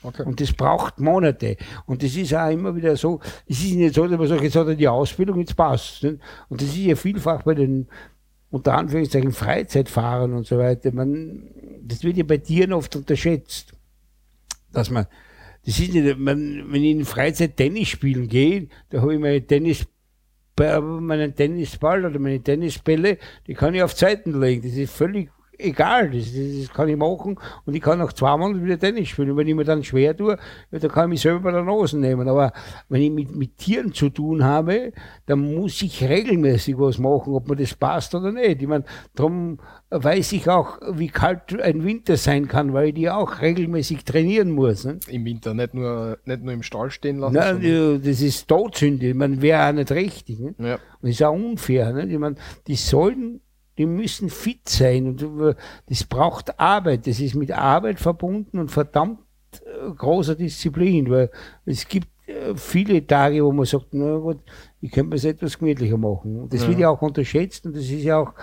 [0.03, 0.23] Okay.
[0.23, 1.57] Und das braucht Monate.
[1.87, 4.55] Und das ist auch immer wieder so, es ist nicht so, dass man sagt, jetzt
[4.55, 6.05] hat er die Ausbildung, jetzt passt.
[6.05, 6.19] Ne?
[6.49, 7.89] Und das ist ja vielfach bei den,
[8.51, 10.93] unter Anführungszeichen, Freizeitfahrern und so weiter.
[10.93, 11.51] Man,
[11.83, 13.73] das wird ja bei Tieren oft unterschätzt.
[14.73, 15.07] Dass man,
[15.69, 19.47] das ist nicht, man, wenn ich in Freizeit Tennis spielen gehe, da habe ich meine
[19.47, 19.87] Tennis,
[20.59, 24.63] meinen Tennisball oder meine Tennisbälle, die kann ich auf Zeiten legen.
[24.63, 28.79] Das ist völlig egal, das, das, kann ich machen und ich kann auch zweimal wieder
[28.79, 29.31] Tennis spielen.
[29.33, 30.39] Und wenn ich mir dann schwer tue,
[30.71, 32.29] ja, dann kann ich mich selber bei der Nase nehmen.
[32.29, 32.53] Aber
[32.89, 34.93] wenn ich mit, mit Tieren zu tun habe,
[35.27, 38.63] dann muss ich regelmäßig was machen, ob mir das passt oder nicht.
[38.63, 39.59] Ich meine, darum
[39.91, 44.51] weiß ich auch, wie kalt ein Winter sein kann, weil ich die auch regelmäßig trainieren
[44.51, 44.85] muss.
[44.85, 45.01] Ne?
[45.09, 47.35] Im Winter, nicht nur, nicht nur im Stall stehen lassen.
[47.35, 49.09] Nein, das ist Todsünde.
[49.09, 50.39] Ich meine, wäre auch nicht richtig.
[50.39, 50.55] Ne?
[50.59, 50.75] Ja.
[50.75, 51.93] Und das ist auch unfair.
[51.93, 52.07] Ne?
[52.07, 53.41] Ich meine, die sollen
[53.79, 55.57] die müssen fit sein und
[55.89, 57.07] das braucht Arbeit.
[57.07, 59.21] Das ist mit Arbeit verbunden und verdammt
[59.65, 61.31] äh, großer Disziplin, weil
[61.65, 64.41] es gibt äh, viele Tage, wo man sagt, na gut,
[64.81, 66.41] ich könnte mir es etwas gemütlicher machen.
[66.41, 66.69] Und das ja.
[66.69, 68.35] wird ja auch unterschätzt und das ist ja auch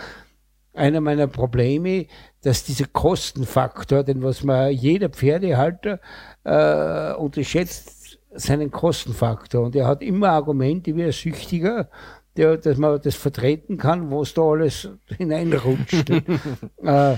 [0.74, 2.08] einer meiner Probleme,
[2.42, 6.00] dass dieser Kostenfaktor, den was man jeder Pferdehalter
[6.44, 11.90] äh, unterschätzt, seinen Kostenfaktor und er hat immer Argumente wie ein Süchtiger,
[12.38, 16.10] der, dass man das vertreten kann, was da alles hineinrutscht.
[16.82, 17.18] äh,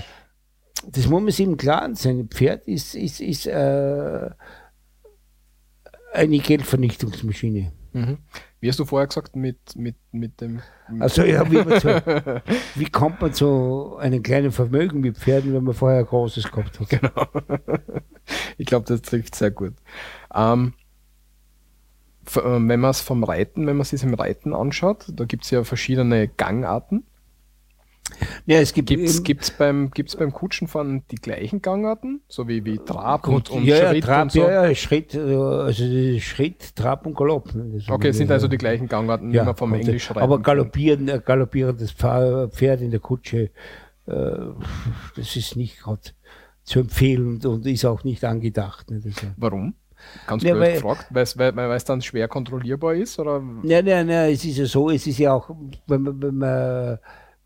[0.86, 2.20] das muss man sich im Klaren sein.
[2.20, 4.30] Ein Pferd ist, ist, ist äh,
[6.12, 7.72] eine Geldvernichtungsmaschine.
[7.92, 8.18] Mhm.
[8.60, 10.60] Wie hast du vorher gesagt, mit, mit, mit dem.
[10.90, 11.88] Mit also, ja, wie, man so,
[12.74, 16.80] wie kommt man zu einem kleinen Vermögen mit Pferden, wenn man vorher ein großes gehabt
[16.80, 16.88] hat?
[16.88, 17.26] Genau.
[18.58, 19.74] ich glaube, das trifft sehr gut.
[20.34, 20.77] Ähm, äh,
[22.36, 25.64] wenn man es vom Reiten, wenn man es im Reiten anschaut, da gibt es ja
[25.64, 27.04] verschiedene Gangarten.
[28.46, 32.78] Ja, es gibt gibt's, gibt's beim gibt's beim Kutschenfahren die gleichen Gangarten, so wie, wie
[32.78, 34.40] Trab Gut, und, und ja, Schritt Trab, und so?
[34.40, 37.52] Ja, ja, Schritt, äh, also Schritt, Trab und Galopp.
[37.88, 41.20] Okay, sind also die gleichen Gangarten, ja, wie man vom Englisch reiten Aber galoppieren, äh,
[41.24, 43.50] galoppierendes Pferd in der Kutsche,
[44.06, 44.10] äh,
[45.16, 46.00] das ist nicht gerade
[46.64, 48.90] zu empfehlen und ist auch nicht angedacht.
[48.90, 49.02] Ne,
[49.36, 49.74] Warum?
[50.26, 53.18] Ganz ja, blöd gefragt, weil, weil, es dann schwer kontrollierbar ist?
[53.18, 53.40] Oder?
[53.40, 55.50] Nein, nein, nein, es ist ja so, es ist ja auch,
[55.86, 56.98] wenn man, wenn man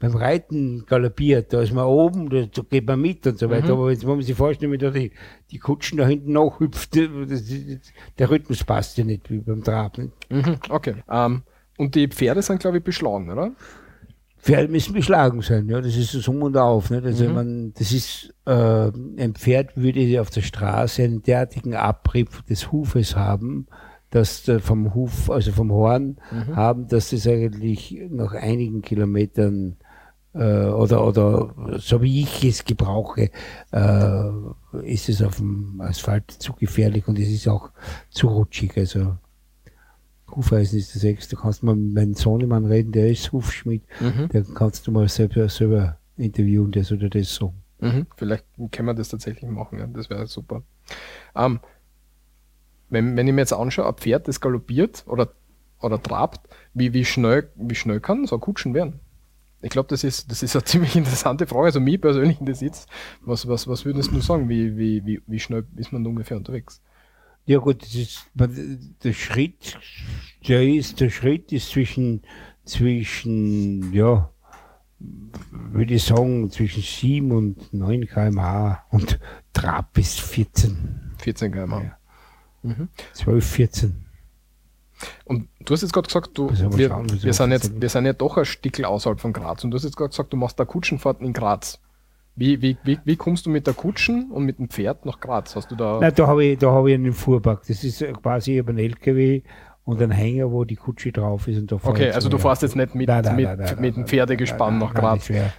[0.02, 3.68] beim Reiten galoppiert, da ist man oben, da, da geht man mit und so weiter.
[3.68, 3.80] Mhm.
[3.80, 5.12] Aber jetzt muss man sich vorstellen, wenn da die,
[5.52, 10.12] die Kutschen da hinten nachhüpft, der Rhythmus passt ja nicht wie beim Traben.
[10.28, 10.56] Mhm.
[10.68, 10.96] Okay.
[11.06, 11.44] Um,
[11.78, 13.52] und die Pferde sind, glaube ich, beschlagen, oder?
[14.42, 16.90] Pferde müssen beschlagen sein, ja, das ist so um und auf.
[16.90, 17.04] Nicht?
[17.04, 17.34] Also mhm.
[17.34, 23.14] man, das ist, äh, ein Pferd würde auf der Straße einen derartigen Abrieb des Hufes
[23.14, 23.68] haben,
[24.10, 26.56] dass vom Huf, also vom Horn mhm.
[26.56, 29.76] haben, dass das eigentlich nach einigen Kilometern
[30.34, 33.30] äh, oder, oder so wie ich es gebrauche,
[33.70, 34.30] äh,
[34.82, 37.70] ist es auf dem Asphalt zu gefährlich und es ist auch
[38.10, 38.76] zu rutschig.
[38.76, 39.18] Also
[40.34, 41.28] Hufeisen ist das Ex.
[41.28, 43.82] Da kannst du mal mit meinem Sohnemann reden, der ist Hufschmied.
[44.00, 44.28] Mhm.
[44.32, 47.54] Da kannst du mal selber, selber interviewen, das oder das so.
[47.80, 48.06] Mhm.
[48.16, 49.86] Vielleicht können wir das tatsächlich machen, ja.
[49.86, 50.62] das wäre super.
[51.34, 51.60] Ähm,
[52.90, 55.32] wenn, wenn ich mir jetzt anschaue, ein Pferd, das galoppiert oder,
[55.80, 59.00] oder trabt, wie, wie, schnell, wie schnell kann so ein Kutschen werden?
[59.62, 61.66] Ich glaube, das ist, das ist eine ziemlich interessante Frage.
[61.66, 62.86] Also mich persönlich interessiert
[63.22, 64.48] was, was, was würdest du sagen?
[64.48, 66.80] Wie, wie, wie, wie schnell ist man ungefähr unterwegs?
[67.44, 69.78] Ja gut, ist, der Schritt,
[70.46, 72.22] der ist, der Schritt ist zwischen,
[72.64, 74.30] zwischen, ja,
[75.50, 79.18] würde ich sagen, zwischen 7 und 9 kmh und
[79.52, 81.14] Trab bis 14.
[81.18, 81.82] 14 kmh.
[81.82, 81.98] Ja.
[82.62, 82.88] Mhm.
[83.14, 84.06] 12, 14.
[85.24, 88.12] Und du hast jetzt gerade gesagt, du, wir, schauen, wir, sind jetzt, wir sind ja
[88.12, 89.64] doch ein Stückel außerhalb von Graz.
[89.64, 91.80] Und du hast jetzt gerade gesagt, du machst da Kutschenfahrten in Graz.
[92.34, 95.54] Wie, wie, wie, wie kommst du mit der Kutschen und mit dem Pferd nach Graz?
[95.54, 95.98] Hast du da.
[96.00, 97.66] Nein, da habe ich, da hab ich einen Fuhrpark.
[97.68, 99.42] Das ist quasi über einen LKW
[99.84, 101.58] und ein Hänger, wo die Kutsche drauf ist.
[101.58, 104.06] Und da okay, also du fährst jetzt nicht mit, nein, nein, mit, nein, mit dem
[104.06, 105.26] Pferdegespann nach Graz.
[105.26, 105.50] das wäre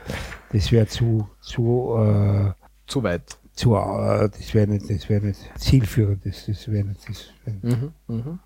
[0.71, 2.51] wär zu, zu, äh,
[2.87, 3.37] zu weit.
[3.53, 6.25] Zu, äh, das wäre nicht, das wär nicht zielführend.
[6.25, 7.07] Das, das wäre nicht.
[7.07, 7.81] Das wär nicht.
[7.81, 8.39] Mhm, mhm.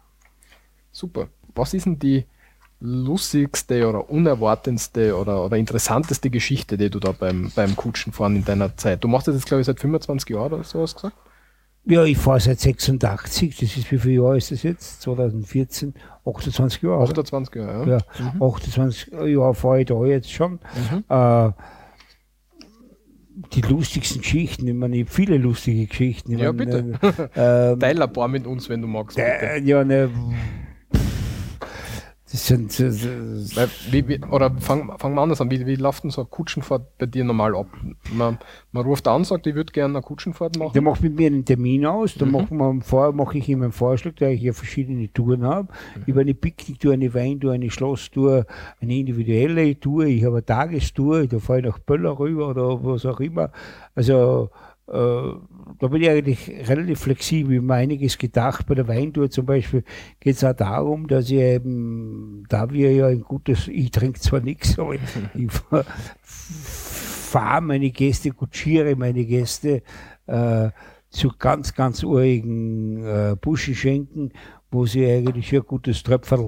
[0.91, 1.27] Super.
[1.55, 2.25] Was ist denn die
[2.79, 8.75] lustigste oder unerwartendste oder, oder interessanteste Geschichte, die du da beim, beim Kutschenfahren in deiner
[8.77, 9.03] Zeit?
[9.03, 11.17] Du machst das jetzt, glaube ich, seit 25 Jahren oder so, hast du gesagt?
[11.89, 15.01] Ja, ich fahre seit 86, das ist wie viel Jahre ist das jetzt?
[15.03, 15.93] 2014,
[16.25, 17.03] 28 Jahre.
[17.03, 17.97] 28 Jahre, ja.
[17.97, 18.43] ja mhm.
[18.43, 20.53] 28 Jahre fahre ich da jetzt schon.
[20.91, 21.03] Mhm.
[21.07, 21.51] Äh,
[23.53, 26.33] die lustigsten Geschichten, ich meine, ich habe viele lustige Geschichten.
[26.33, 27.29] Ich ja, meine, bitte.
[27.35, 29.17] Äh, Teil ein paar mit uns, wenn du magst.
[29.17, 30.09] Äh, ja, ne,
[32.29, 32.91] das sind, äh,
[33.89, 36.97] wie, wie, oder fangen fang wir anders an, wie, wie läuft denn so eine Kutschenfahrt
[36.97, 37.67] bei dir normal ab?
[38.11, 38.37] Man,
[38.73, 40.73] man ruft an, sagt, ich würde gerne eine Kutschenfahrt machen.
[40.73, 42.31] Der macht mit mir einen Termin aus, da mhm.
[42.33, 45.69] machen wir vor, mache ich ihm einen Vorschlag, da ich ja verschiedene Touren habe.
[45.95, 46.03] Mhm.
[46.05, 48.45] Über eine Picknicktour, eine Weintour, eine Schlosstour,
[48.81, 53.05] eine individuelle Tour, ich habe eine Tagestour, da fahre ich nach Böller rüber oder was
[53.05, 53.51] auch immer.
[53.95, 54.49] Also
[54.88, 57.62] da bin ich eigentlich relativ flexibel.
[57.62, 58.65] Mir einiges gedacht.
[58.67, 59.84] Bei der Weintour zum Beispiel
[60.19, 64.39] geht es auch darum, dass ich eben, da wir ja ein gutes, ich trinke zwar
[64.39, 65.02] nichts, aber ich,
[65.34, 65.52] ich
[66.23, 69.82] fahre meine Gäste, kutschiere meine Gäste
[70.28, 70.69] äh,
[71.10, 74.32] zu ganz, ganz urigen äh, Buschenschenken,
[74.71, 76.47] wo sie eigentlich ein gutes Tröpferl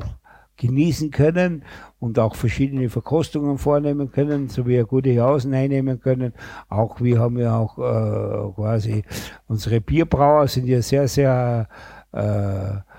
[0.59, 1.63] genießen können
[1.99, 6.33] und auch verschiedene Verkostungen vornehmen können, sowie eine gute Jausen einnehmen können.
[6.67, 9.03] Auch wir haben ja auch äh, quasi
[9.47, 11.67] unsere Bierbrauer sind ja sehr, sehr
[12.11, 12.89] äh,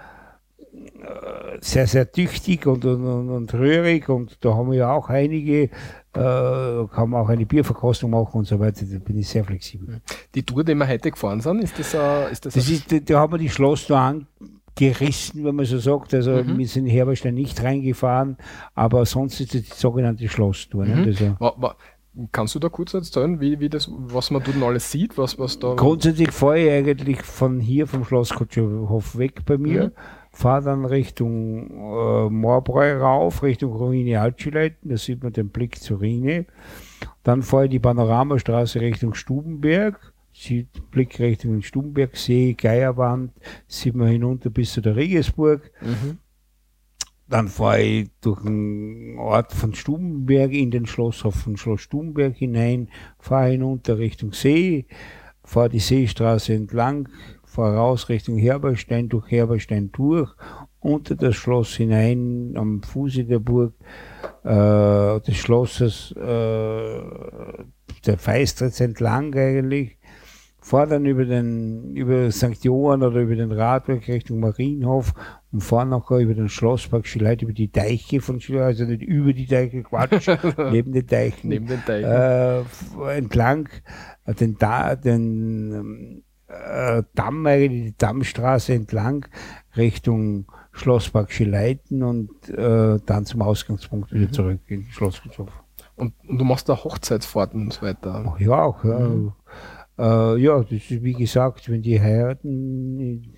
[1.60, 5.68] sehr, sehr tüchtig und, und, und, rührig und da haben wir ja auch einige, äh,
[6.12, 10.00] kann man auch eine Bierverkostung machen und so weiter, da bin ich sehr flexibel.
[10.34, 13.18] Die Tour, die wir heute gefahren sind, ist das, uh, ist das, das ist, da
[13.18, 14.26] haben wir die Schloss an,
[14.74, 16.14] gerissen, wenn man so sagt.
[16.14, 16.58] Also mhm.
[16.58, 18.36] wir sind in Herberstein nicht reingefahren,
[18.74, 20.84] aber sonst ist es die sogenannte Schlosstour.
[20.86, 21.04] Mhm.
[21.04, 21.36] Also,
[22.32, 25.16] Kannst du da kurz erzählen, wie, wie das, was man dort alles sieht?
[25.16, 29.92] Was, was da Grundsätzlich fahre ich eigentlich von hier vom Schloss Kutscherhof weg bei mir.
[30.32, 36.00] fahre dann Richtung äh, Moorbräu rauf, Richtung Ruine Altschileiten, da sieht man den Blick zur
[36.00, 36.46] Rhine.
[37.22, 40.12] Dann fahre ich die Panoramastraße Richtung Stubenberg,
[40.90, 43.32] Blick Richtung Stubenbergsee, Geierwand,
[43.66, 45.70] sieht man hinunter bis zu der Regensburg.
[45.80, 46.18] Mhm.
[47.28, 52.88] Dann fahre ich durch den Ort von Stubenberg in den Schlosshof von Schloss Stubenberg hinein,
[53.20, 54.86] fahre hinunter Richtung See,
[55.44, 57.08] fahre die Seestraße entlang,
[57.44, 60.34] fahre raus Richtung Herberstein, durch Herberstein durch,
[60.80, 63.74] unter das Schloss hinein, am Fuße der Burg
[64.42, 67.00] äh, des Schlosses, äh,
[68.06, 69.98] der Feistritz entlang eigentlich,
[70.70, 72.62] fahre dann über den, über St.
[72.62, 75.14] Johann oder über den Radweg Richtung Marienhof
[75.50, 79.32] und fahre nachher über den Schlosspark Schileit, über die Deiche von Schileit, also nicht über
[79.32, 80.28] die Deiche, Quatsch,
[80.70, 82.08] neben den Deichen, neben den Deichen.
[83.00, 83.68] Äh, entlang,
[84.26, 89.26] äh, den, da, den äh, Damm, eigentlich die Dammstraße entlang,
[89.76, 94.32] Richtung Schlosspark Schileiten und äh, dann zum Ausgangspunkt wieder mhm.
[94.32, 95.50] zurück in Schlossgutshof.
[95.96, 98.36] Und, und, du machst da Hochzeitsfahrten und so weiter?
[98.38, 99.00] Ja, auch, ja.
[99.00, 99.32] Mhm.
[100.00, 103.34] Äh, ja, das ist wie gesagt, wenn die heiraten,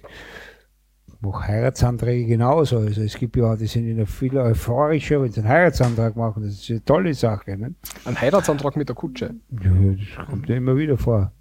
[1.24, 2.78] auch Heiratsanträge genauso.
[2.78, 6.42] Also es gibt ja, die sind ja viel euphorischer, wenn sie einen Heiratsantrag machen.
[6.42, 7.56] Das ist eine tolle Sache.
[7.56, 7.74] Ne?
[8.04, 9.34] Ein Heiratsantrag mit der Kutsche?
[9.50, 11.32] Ja, das kommt ja immer wieder vor.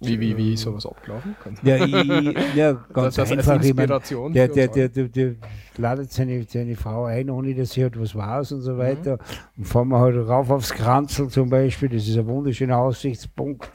[0.00, 1.34] Wie, wie, wie ist sowas abgelaufen?
[1.62, 3.56] Ja, ich, ja ganz das einfach.
[3.56, 5.34] Inspiration der, der, der, der, der,
[5.78, 8.78] ladet seine, seine Frau ein, ohne dass sie halt was weiß und so mhm.
[8.78, 9.12] weiter.
[9.12, 9.18] Mhm.
[9.58, 11.88] Und fahren wir halt rauf aufs Kranzel zum Beispiel.
[11.88, 13.70] Das ist ein wunderschöner Aussichtspunkt.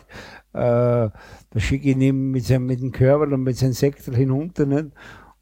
[0.54, 4.66] Äh, da schicke ich ihn mit, seinem, mit dem Körper und mit seinem Sektor hinunter.
[4.66, 4.92] Nicht?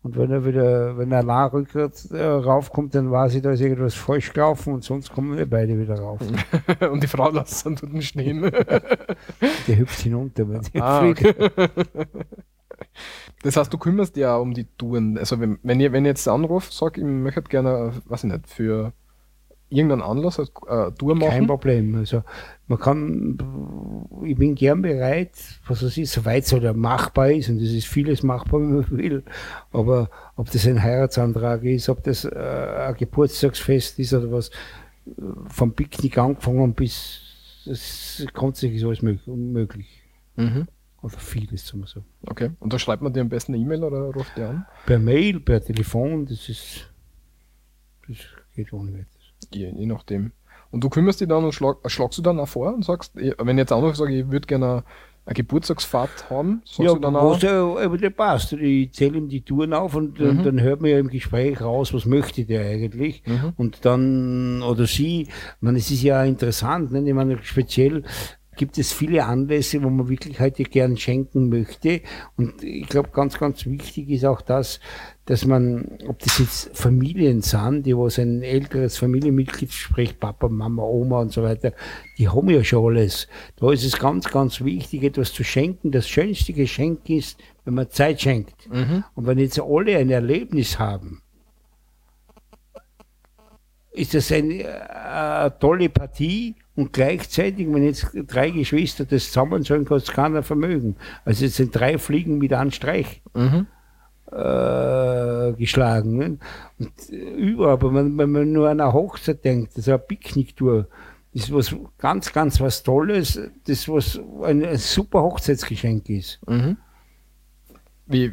[0.02, 3.60] Und wenn er wieder, wenn er nah rückwärts äh, raufkommt, dann weiß ich, da ist
[3.60, 6.20] irgendwas falsch gelaufen und sonst kommen wir beide wieder rauf.
[6.92, 8.50] und die Frau lässt dann dort stehen.
[9.68, 10.48] die hüpft hinunter.
[10.48, 11.34] Wenn die ah, okay.
[13.44, 15.18] Das heißt, du kümmerst dich ja um die Touren.
[15.18, 18.48] Also wenn, wenn ihr, wenn ihr jetzt anruft, sag, ich möchte gerne, weiß ich nicht,
[18.48, 18.94] für
[19.70, 21.30] irgendeinen Anlass eine äh, Tour machen?
[21.30, 21.96] Kein Problem.
[21.96, 22.24] Also
[22.68, 23.38] man kann,
[24.24, 25.32] ich bin gern bereit,
[25.68, 28.92] was es ist, soweit es halt machbar ist, und es ist vieles machbar, wenn man
[28.92, 29.24] will,
[29.72, 32.30] aber ob das ein Heiratsantrag ist, ob das äh,
[32.88, 34.52] ein Geburtstagsfest ist oder was,
[35.48, 37.22] vom Picknick angefangen bis,
[37.66, 40.02] es grundsätzlich ist alles möglich.
[40.36, 40.68] Mhm.
[41.02, 42.04] Oder vieles, sagen wir so.
[42.28, 44.66] Okay, und da schreibt man dir am besten eine E-Mail oder ruft dir an?
[44.86, 46.92] Per Mail, per Telefon, das ist,
[48.08, 48.18] das
[48.54, 49.19] geht ohne weiteres
[49.54, 50.32] je, je nachdem.
[50.72, 53.58] Und du kümmerst dich dann und schlag, schlagst du dann auch vor und sagst, wenn
[53.58, 54.84] ich jetzt auch noch sage, ich würde gerne
[55.30, 57.40] eine Geburtstagsfahrt haben, sagst ja, du dann auch.
[57.40, 58.54] Ja, aber der passt.
[58.54, 60.44] Ich zähle ihm die Touren auf und mhm.
[60.44, 63.22] dann hört man ja im Gespräch raus, was möchte der eigentlich.
[63.26, 63.54] Mhm.
[63.56, 65.30] Und dann, oder sie, ich
[65.60, 67.08] meine, es ist ja interessant, ne?
[67.08, 68.04] ich meine, speziell
[68.60, 72.02] gibt es viele Anlässe, wo man wirklich heute gern schenken möchte.
[72.36, 74.82] Und ich glaube, ganz, ganz wichtig ist auch das,
[75.24, 80.84] dass man, ob das jetzt Familien sind, die was ein älteres Familienmitglied spricht, Papa, Mama,
[80.84, 81.72] Oma und so weiter,
[82.18, 83.30] die haben ja schon alles.
[83.56, 85.92] Da ist es ganz, ganz wichtig, etwas zu schenken.
[85.92, 88.70] Das schönste Geschenk ist, wenn man Zeit schenkt.
[88.70, 89.06] Mhm.
[89.16, 91.22] Und wenn jetzt alle ein Erlebnis haben,
[93.94, 99.64] ist das eine, eine äh, tolle Partie und gleichzeitig, wenn jetzt drei Geschwister das zusammen
[99.64, 100.96] sollen, kann es keiner vermögen.
[101.26, 103.68] Also jetzt sind drei Fliegen mit einem Streich mhm.
[104.32, 106.18] äh, geschlagen.
[106.18, 106.38] Ne?
[106.80, 110.88] Und äh, überhaupt, wenn, wenn man nur an eine Hochzeit denkt, das ist eine Picknicktour,
[111.34, 116.40] das ist was ganz, ganz was Tolles, das was ein, ein super Hochzeitsgeschenk ist.
[116.48, 116.78] Mhm.
[118.06, 118.32] Wie,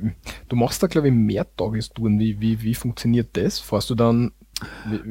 [0.49, 2.21] du machst da, glaube ich, Mehrtagestouren.
[2.21, 3.59] Wie, wie, wie funktioniert das?
[3.59, 4.31] Fährst du dann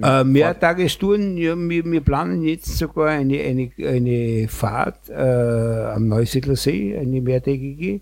[0.02, 6.56] äh, Mehrtagestouren, ja, wir, wir, planen jetzt sogar eine, eine, eine Fahrt äh, am Neusiedler
[6.56, 8.02] See, eine mehrtägige.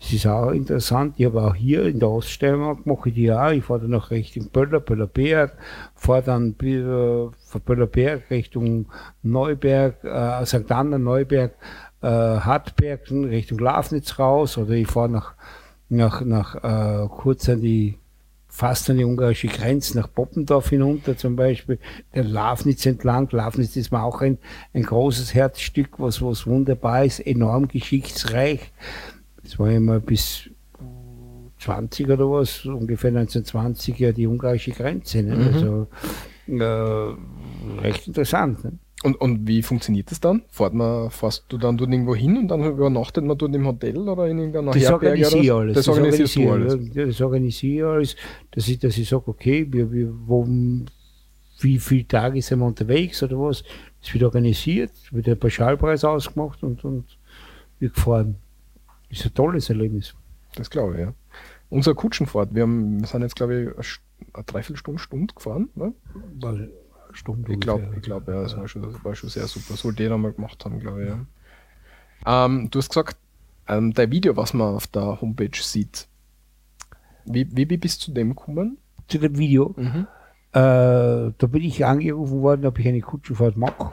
[0.00, 1.14] Das ist auch interessant.
[1.18, 3.50] Ich habe auch hier in der Oststeiermark mache ich die auch.
[3.50, 5.52] Ich fahre dann noch Richtung Böller, Böllerberg,
[5.94, 8.86] fahre dann äh, von Böllerberg Richtung
[9.22, 10.72] Neuberg, äh, St.
[10.72, 11.52] Anna, Neuberg,
[12.00, 15.34] äh, Hartberg Richtung Lafnitz raus oder ich fahre nach,
[15.90, 16.54] nach, nach
[17.04, 17.99] äh, kurz an die
[18.60, 21.78] fast an die ungarische Grenze nach Poppendorf hinunter zum Beispiel,
[22.14, 23.26] der Lafnitz entlang.
[23.30, 24.36] Lafnitz ist mir auch ein,
[24.74, 28.70] ein großes Herzstück, was, was wunderbar ist, enorm geschichtsreich.
[29.42, 30.50] Das war immer bis
[31.60, 35.22] 20 oder was, ungefähr 1920 ja die ungarische Grenze.
[35.22, 35.36] Ne?
[35.36, 35.54] Mhm.
[35.54, 35.86] Also
[36.46, 38.62] äh, recht interessant.
[38.62, 38.72] Ne?
[39.02, 40.42] Und, und wie funktioniert das dann?
[40.50, 43.96] Fährt man, fährst du dann dort irgendwo hin und dann übernachtet man dort im Hotel
[43.96, 45.74] oder in irgendeiner Das organisiere ich alles.
[45.74, 46.78] Das, das organisierst du alles?
[46.92, 48.16] Ja, das organisiere alles,
[48.50, 50.46] dass ich, dass ich sage, okay, wir, wir, wo,
[51.60, 53.64] wie viele Tage sind wir unterwegs oder was.
[54.02, 57.18] Das wird organisiert, wird der Pauschalpreis ausgemacht und, und
[57.78, 58.36] wir gefahren.
[59.08, 60.14] Das ist ein tolles Erlebnis.
[60.56, 61.14] Das glaube ich, ja.
[61.70, 63.98] Unsere Kutschenfahrt, wir, haben, wir sind jetzt, glaube ich,
[64.34, 65.70] eine, Dreiviertelstunde, Stunde gefahren.
[65.74, 65.94] Ne?
[66.42, 66.68] Eine
[67.16, 69.76] Stunde Ich glaube, ich glaub, ja, das war schon, war schon sehr super.
[69.76, 71.08] Sollte jeder mal gemacht haben, glaube ich.
[71.08, 72.46] Ja.
[72.46, 73.16] Ähm, du hast gesagt,
[73.68, 76.08] ähm, dein Video, was man auf der Homepage sieht,
[77.24, 78.78] wie, wie, wie bist du zu dem gekommen?
[79.08, 79.74] Zu dem Video.
[79.76, 80.06] Mhm.
[80.52, 83.92] Äh, da bin ich angerufen worden, ob ich eine Kutschenfahrt mache.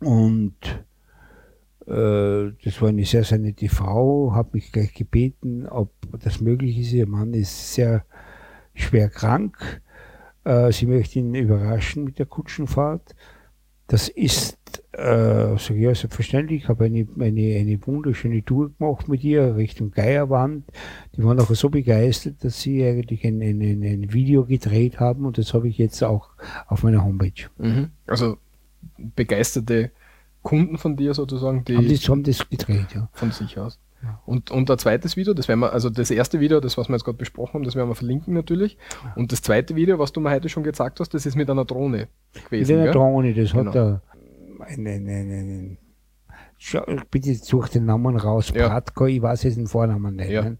[0.00, 0.54] Und
[1.86, 5.90] äh, das war eine sehr, sehr nette Frau, hat mich gleich gebeten, ob
[6.20, 6.92] das möglich ist.
[6.92, 8.04] Ihr Mann ist sehr
[8.74, 9.82] schwer krank.
[10.44, 13.14] Äh, sie möchte ihn überraschen mit der Kutschenfahrt.
[13.86, 14.58] Das ist,
[14.96, 16.62] äh, ich, ja, selbstverständlich.
[16.62, 20.64] Ich habe eine, eine, eine wunderschöne Tour gemacht mit ihr Richtung Geierwand.
[21.16, 25.26] Die waren auch so begeistert, dass sie eigentlich ein, ein, ein, ein Video gedreht haben
[25.26, 26.30] und das habe ich jetzt auch
[26.68, 27.48] auf meiner Homepage.
[27.58, 27.90] Mhm.
[28.06, 28.38] Also
[28.96, 29.90] begeisterte
[30.42, 33.08] Kunden von dir sozusagen, die Haben das, haben das gedreht, ja.
[33.12, 33.78] von sich aus.
[34.02, 34.20] Ja.
[34.26, 36.94] Und, und ein zweites Video, das werden wir, also das erste Video, das was wir
[36.94, 38.76] jetzt gerade besprochen haben, das werden wir verlinken natürlich.
[39.14, 41.64] Und das zweite Video, was du mir heute schon gezeigt hast, das ist mit einer
[41.64, 42.74] Drohne Mit gewesen.
[42.74, 42.92] einer gell?
[42.92, 43.66] Drohne, das Genau.
[43.70, 44.02] hat er
[44.66, 45.78] einen, einen, einen,
[46.58, 48.68] Schau, bitte such den Namen raus, Ja.
[48.68, 50.30] Bratko, ich weiß jetzt den Vornamen nicht.
[50.30, 50.58] Ja, ne?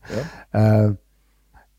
[0.50, 0.92] Äh,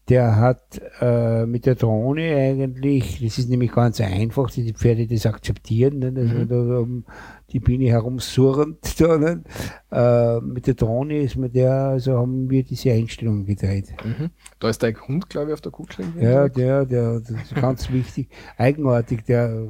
[0.10, 5.08] der hat äh, mit der Drohne eigentlich, das ist nämlich ganz einfach, die die Pferde
[5.08, 6.48] das akzeptieren, ne, dass Mhm.
[6.50, 7.06] da um
[7.52, 8.80] die Biene herumsurrend.
[9.00, 9.44] Da, ne?
[9.92, 13.94] äh, mit der Drohne ist mit der, also haben wir diese Einstellung gedreht.
[14.04, 14.30] Mhm.
[14.60, 16.02] Da ist dein Hund, glaube ich, auf der Kutsche.
[16.02, 18.30] irgendwie Ja, der, der, das ist ganz wichtig.
[18.58, 19.68] Eigenartig, der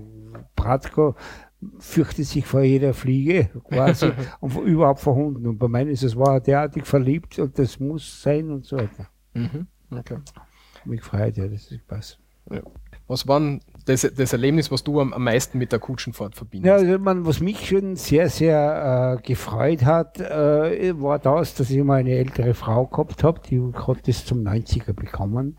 [0.55, 1.15] Bratko
[1.79, 4.07] fürchtet sich vor jeder Fliege quasi
[4.41, 5.45] und vor, überhaupt vor Hunden.
[5.47, 8.77] Und bei meinen ist es, war er derartig verliebt und das muss sein und so
[8.77, 9.07] weiter.
[9.33, 9.67] Mhm.
[9.97, 10.17] Okay.
[10.85, 12.19] Mich freut, ja, das ist passt.
[13.07, 16.67] Was war denn das, das Erlebnis, was du am, am meisten mit der Kutschenfahrt verbindest?
[16.67, 21.69] Ja, also man, was mich schon sehr, sehr äh, gefreut hat, äh, war das, dass
[21.69, 25.57] ich mal eine ältere Frau gehabt habe, die hat das zum 90er bekommen.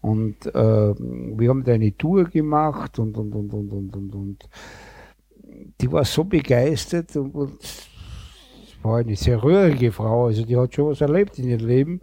[0.00, 4.48] Und äh, wir haben da eine Tour gemacht und, und, und, und, und, und, und
[5.80, 7.58] die war so begeistert und, und
[8.82, 12.00] war eine sehr rührige Frau, also die hat schon was erlebt in ihrem Leben.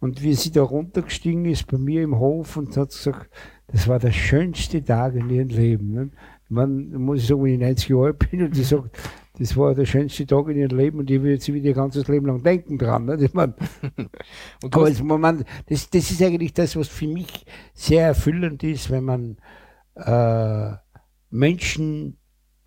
[0.00, 3.30] Und wie sie da runtergestiegen ist bei mir im Hof und hat gesagt,
[3.68, 5.92] das war der schönste Tag in ihrem Leben.
[5.92, 6.10] Ne?
[6.48, 8.98] Man muss ich sagen, wenn ich 90 Jahre alt bin und die sagt,
[9.38, 12.06] das war der schönste Tag in ihrem Leben und die wird sie wieder ihr ganzes
[12.06, 13.06] Leben lang denken dran.
[13.06, 13.18] Ne?
[13.20, 18.06] Ich Und du aber es, man, das, das ist eigentlich das, was für mich sehr
[18.06, 19.36] erfüllend ist, wenn man
[19.96, 20.72] äh,
[21.30, 22.18] Menschen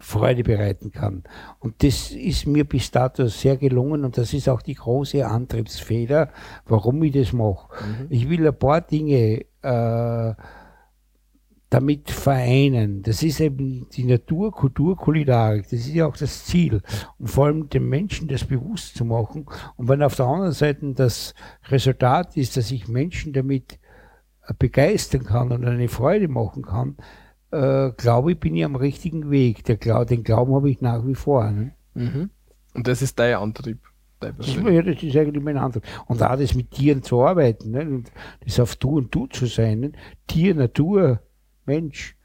[0.06, 1.24] Freude bereiten kann.
[1.60, 6.30] Und das ist mir bis dato sehr gelungen und das ist auch die große Antriebsfeder,
[6.68, 7.68] warum ich das mache.
[7.84, 8.06] Mhm.
[8.10, 10.34] Ich will ein paar Dinge äh,
[11.72, 13.01] damit vereinen.
[13.01, 15.64] Das ist eben die Natur, Kultur, Kulinarik.
[15.64, 16.84] Das ist ja auch das Ziel.
[17.18, 19.47] Und vor allem den Menschen das bewusst zu machen.
[19.76, 21.34] Und wenn auf der anderen Seite das
[21.70, 23.80] Resultat ist, dass ich Menschen damit
[24.60, 26.95] begeistern kann und eine Freude machen kann,
[27.52, 29.64] äh, glaube ich, bin ich am richtigen Weg.
[29.66, 31.50] Der Glau den Glauben habe ich nach wie vor.
[31.52, 31.74] Ne?
[31.93, 32.30] mhm.
[32.74, 33.80] Und das ist dein Antrieb,
[34.20, 35.84] dein Das ja, das ist eigentlich mein Antrieb.
[36.08, 37.82] Und auch das mit Tieren zu arbeiten, ne?
[37.82, 38.12] und
[38.43, 39.80] das auf Du und Du zu sein.
[39.80, 39.91] Ne?
[40.28, 41.22] Tier, Natur,
[41.66, 42.18] Mensch.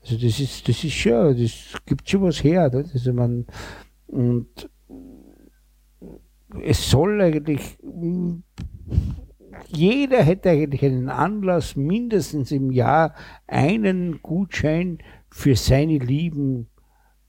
[0.00, 2.70] Also das ist, das ist schon, das gibt schon was her.
[2.70, 2.84] Ne?
[2.92, 3.46] Also man,
[4.06, 4.68] und
[6.62, 7.78] es soll eigentlich,
[9.66, 13.14] jeder hätte eigentlich einen Anlass, mindestens im Jahr
[13.46, 14.98] einen Gutschein
[15.30, 16.68] für seine Lieben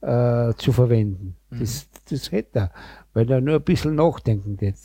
[0.01, 1.35] äh, zu verwenden.
[1.51, 2.71] Das, das hätte er,
[3.13, 4.77] weil er nur ein bisschen nachdenken wird.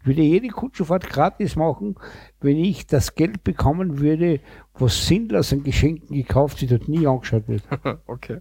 [0.00, 1.94] Ich würde jede Kutschenfahrt gratis machen,
[2.40, 4.40] wenn ich das Geld bekommen würde,
[4.74, 7.62] was sinnlos an Geschenken gekauft wird und nie angeschaut wird.
[8.06, 8.38] okay.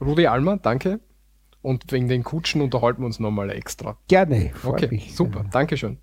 [0.00, 1.00] Rudi Almer, danke.
[1.60, 3.96] Und wegen den Kutschen unterhalten wir uns nochmal extra.
[4.08, 5.14] Gerne, Okay, mich.
[5.14, 5.44] super.
[5.50, 5.98] Dankeschön.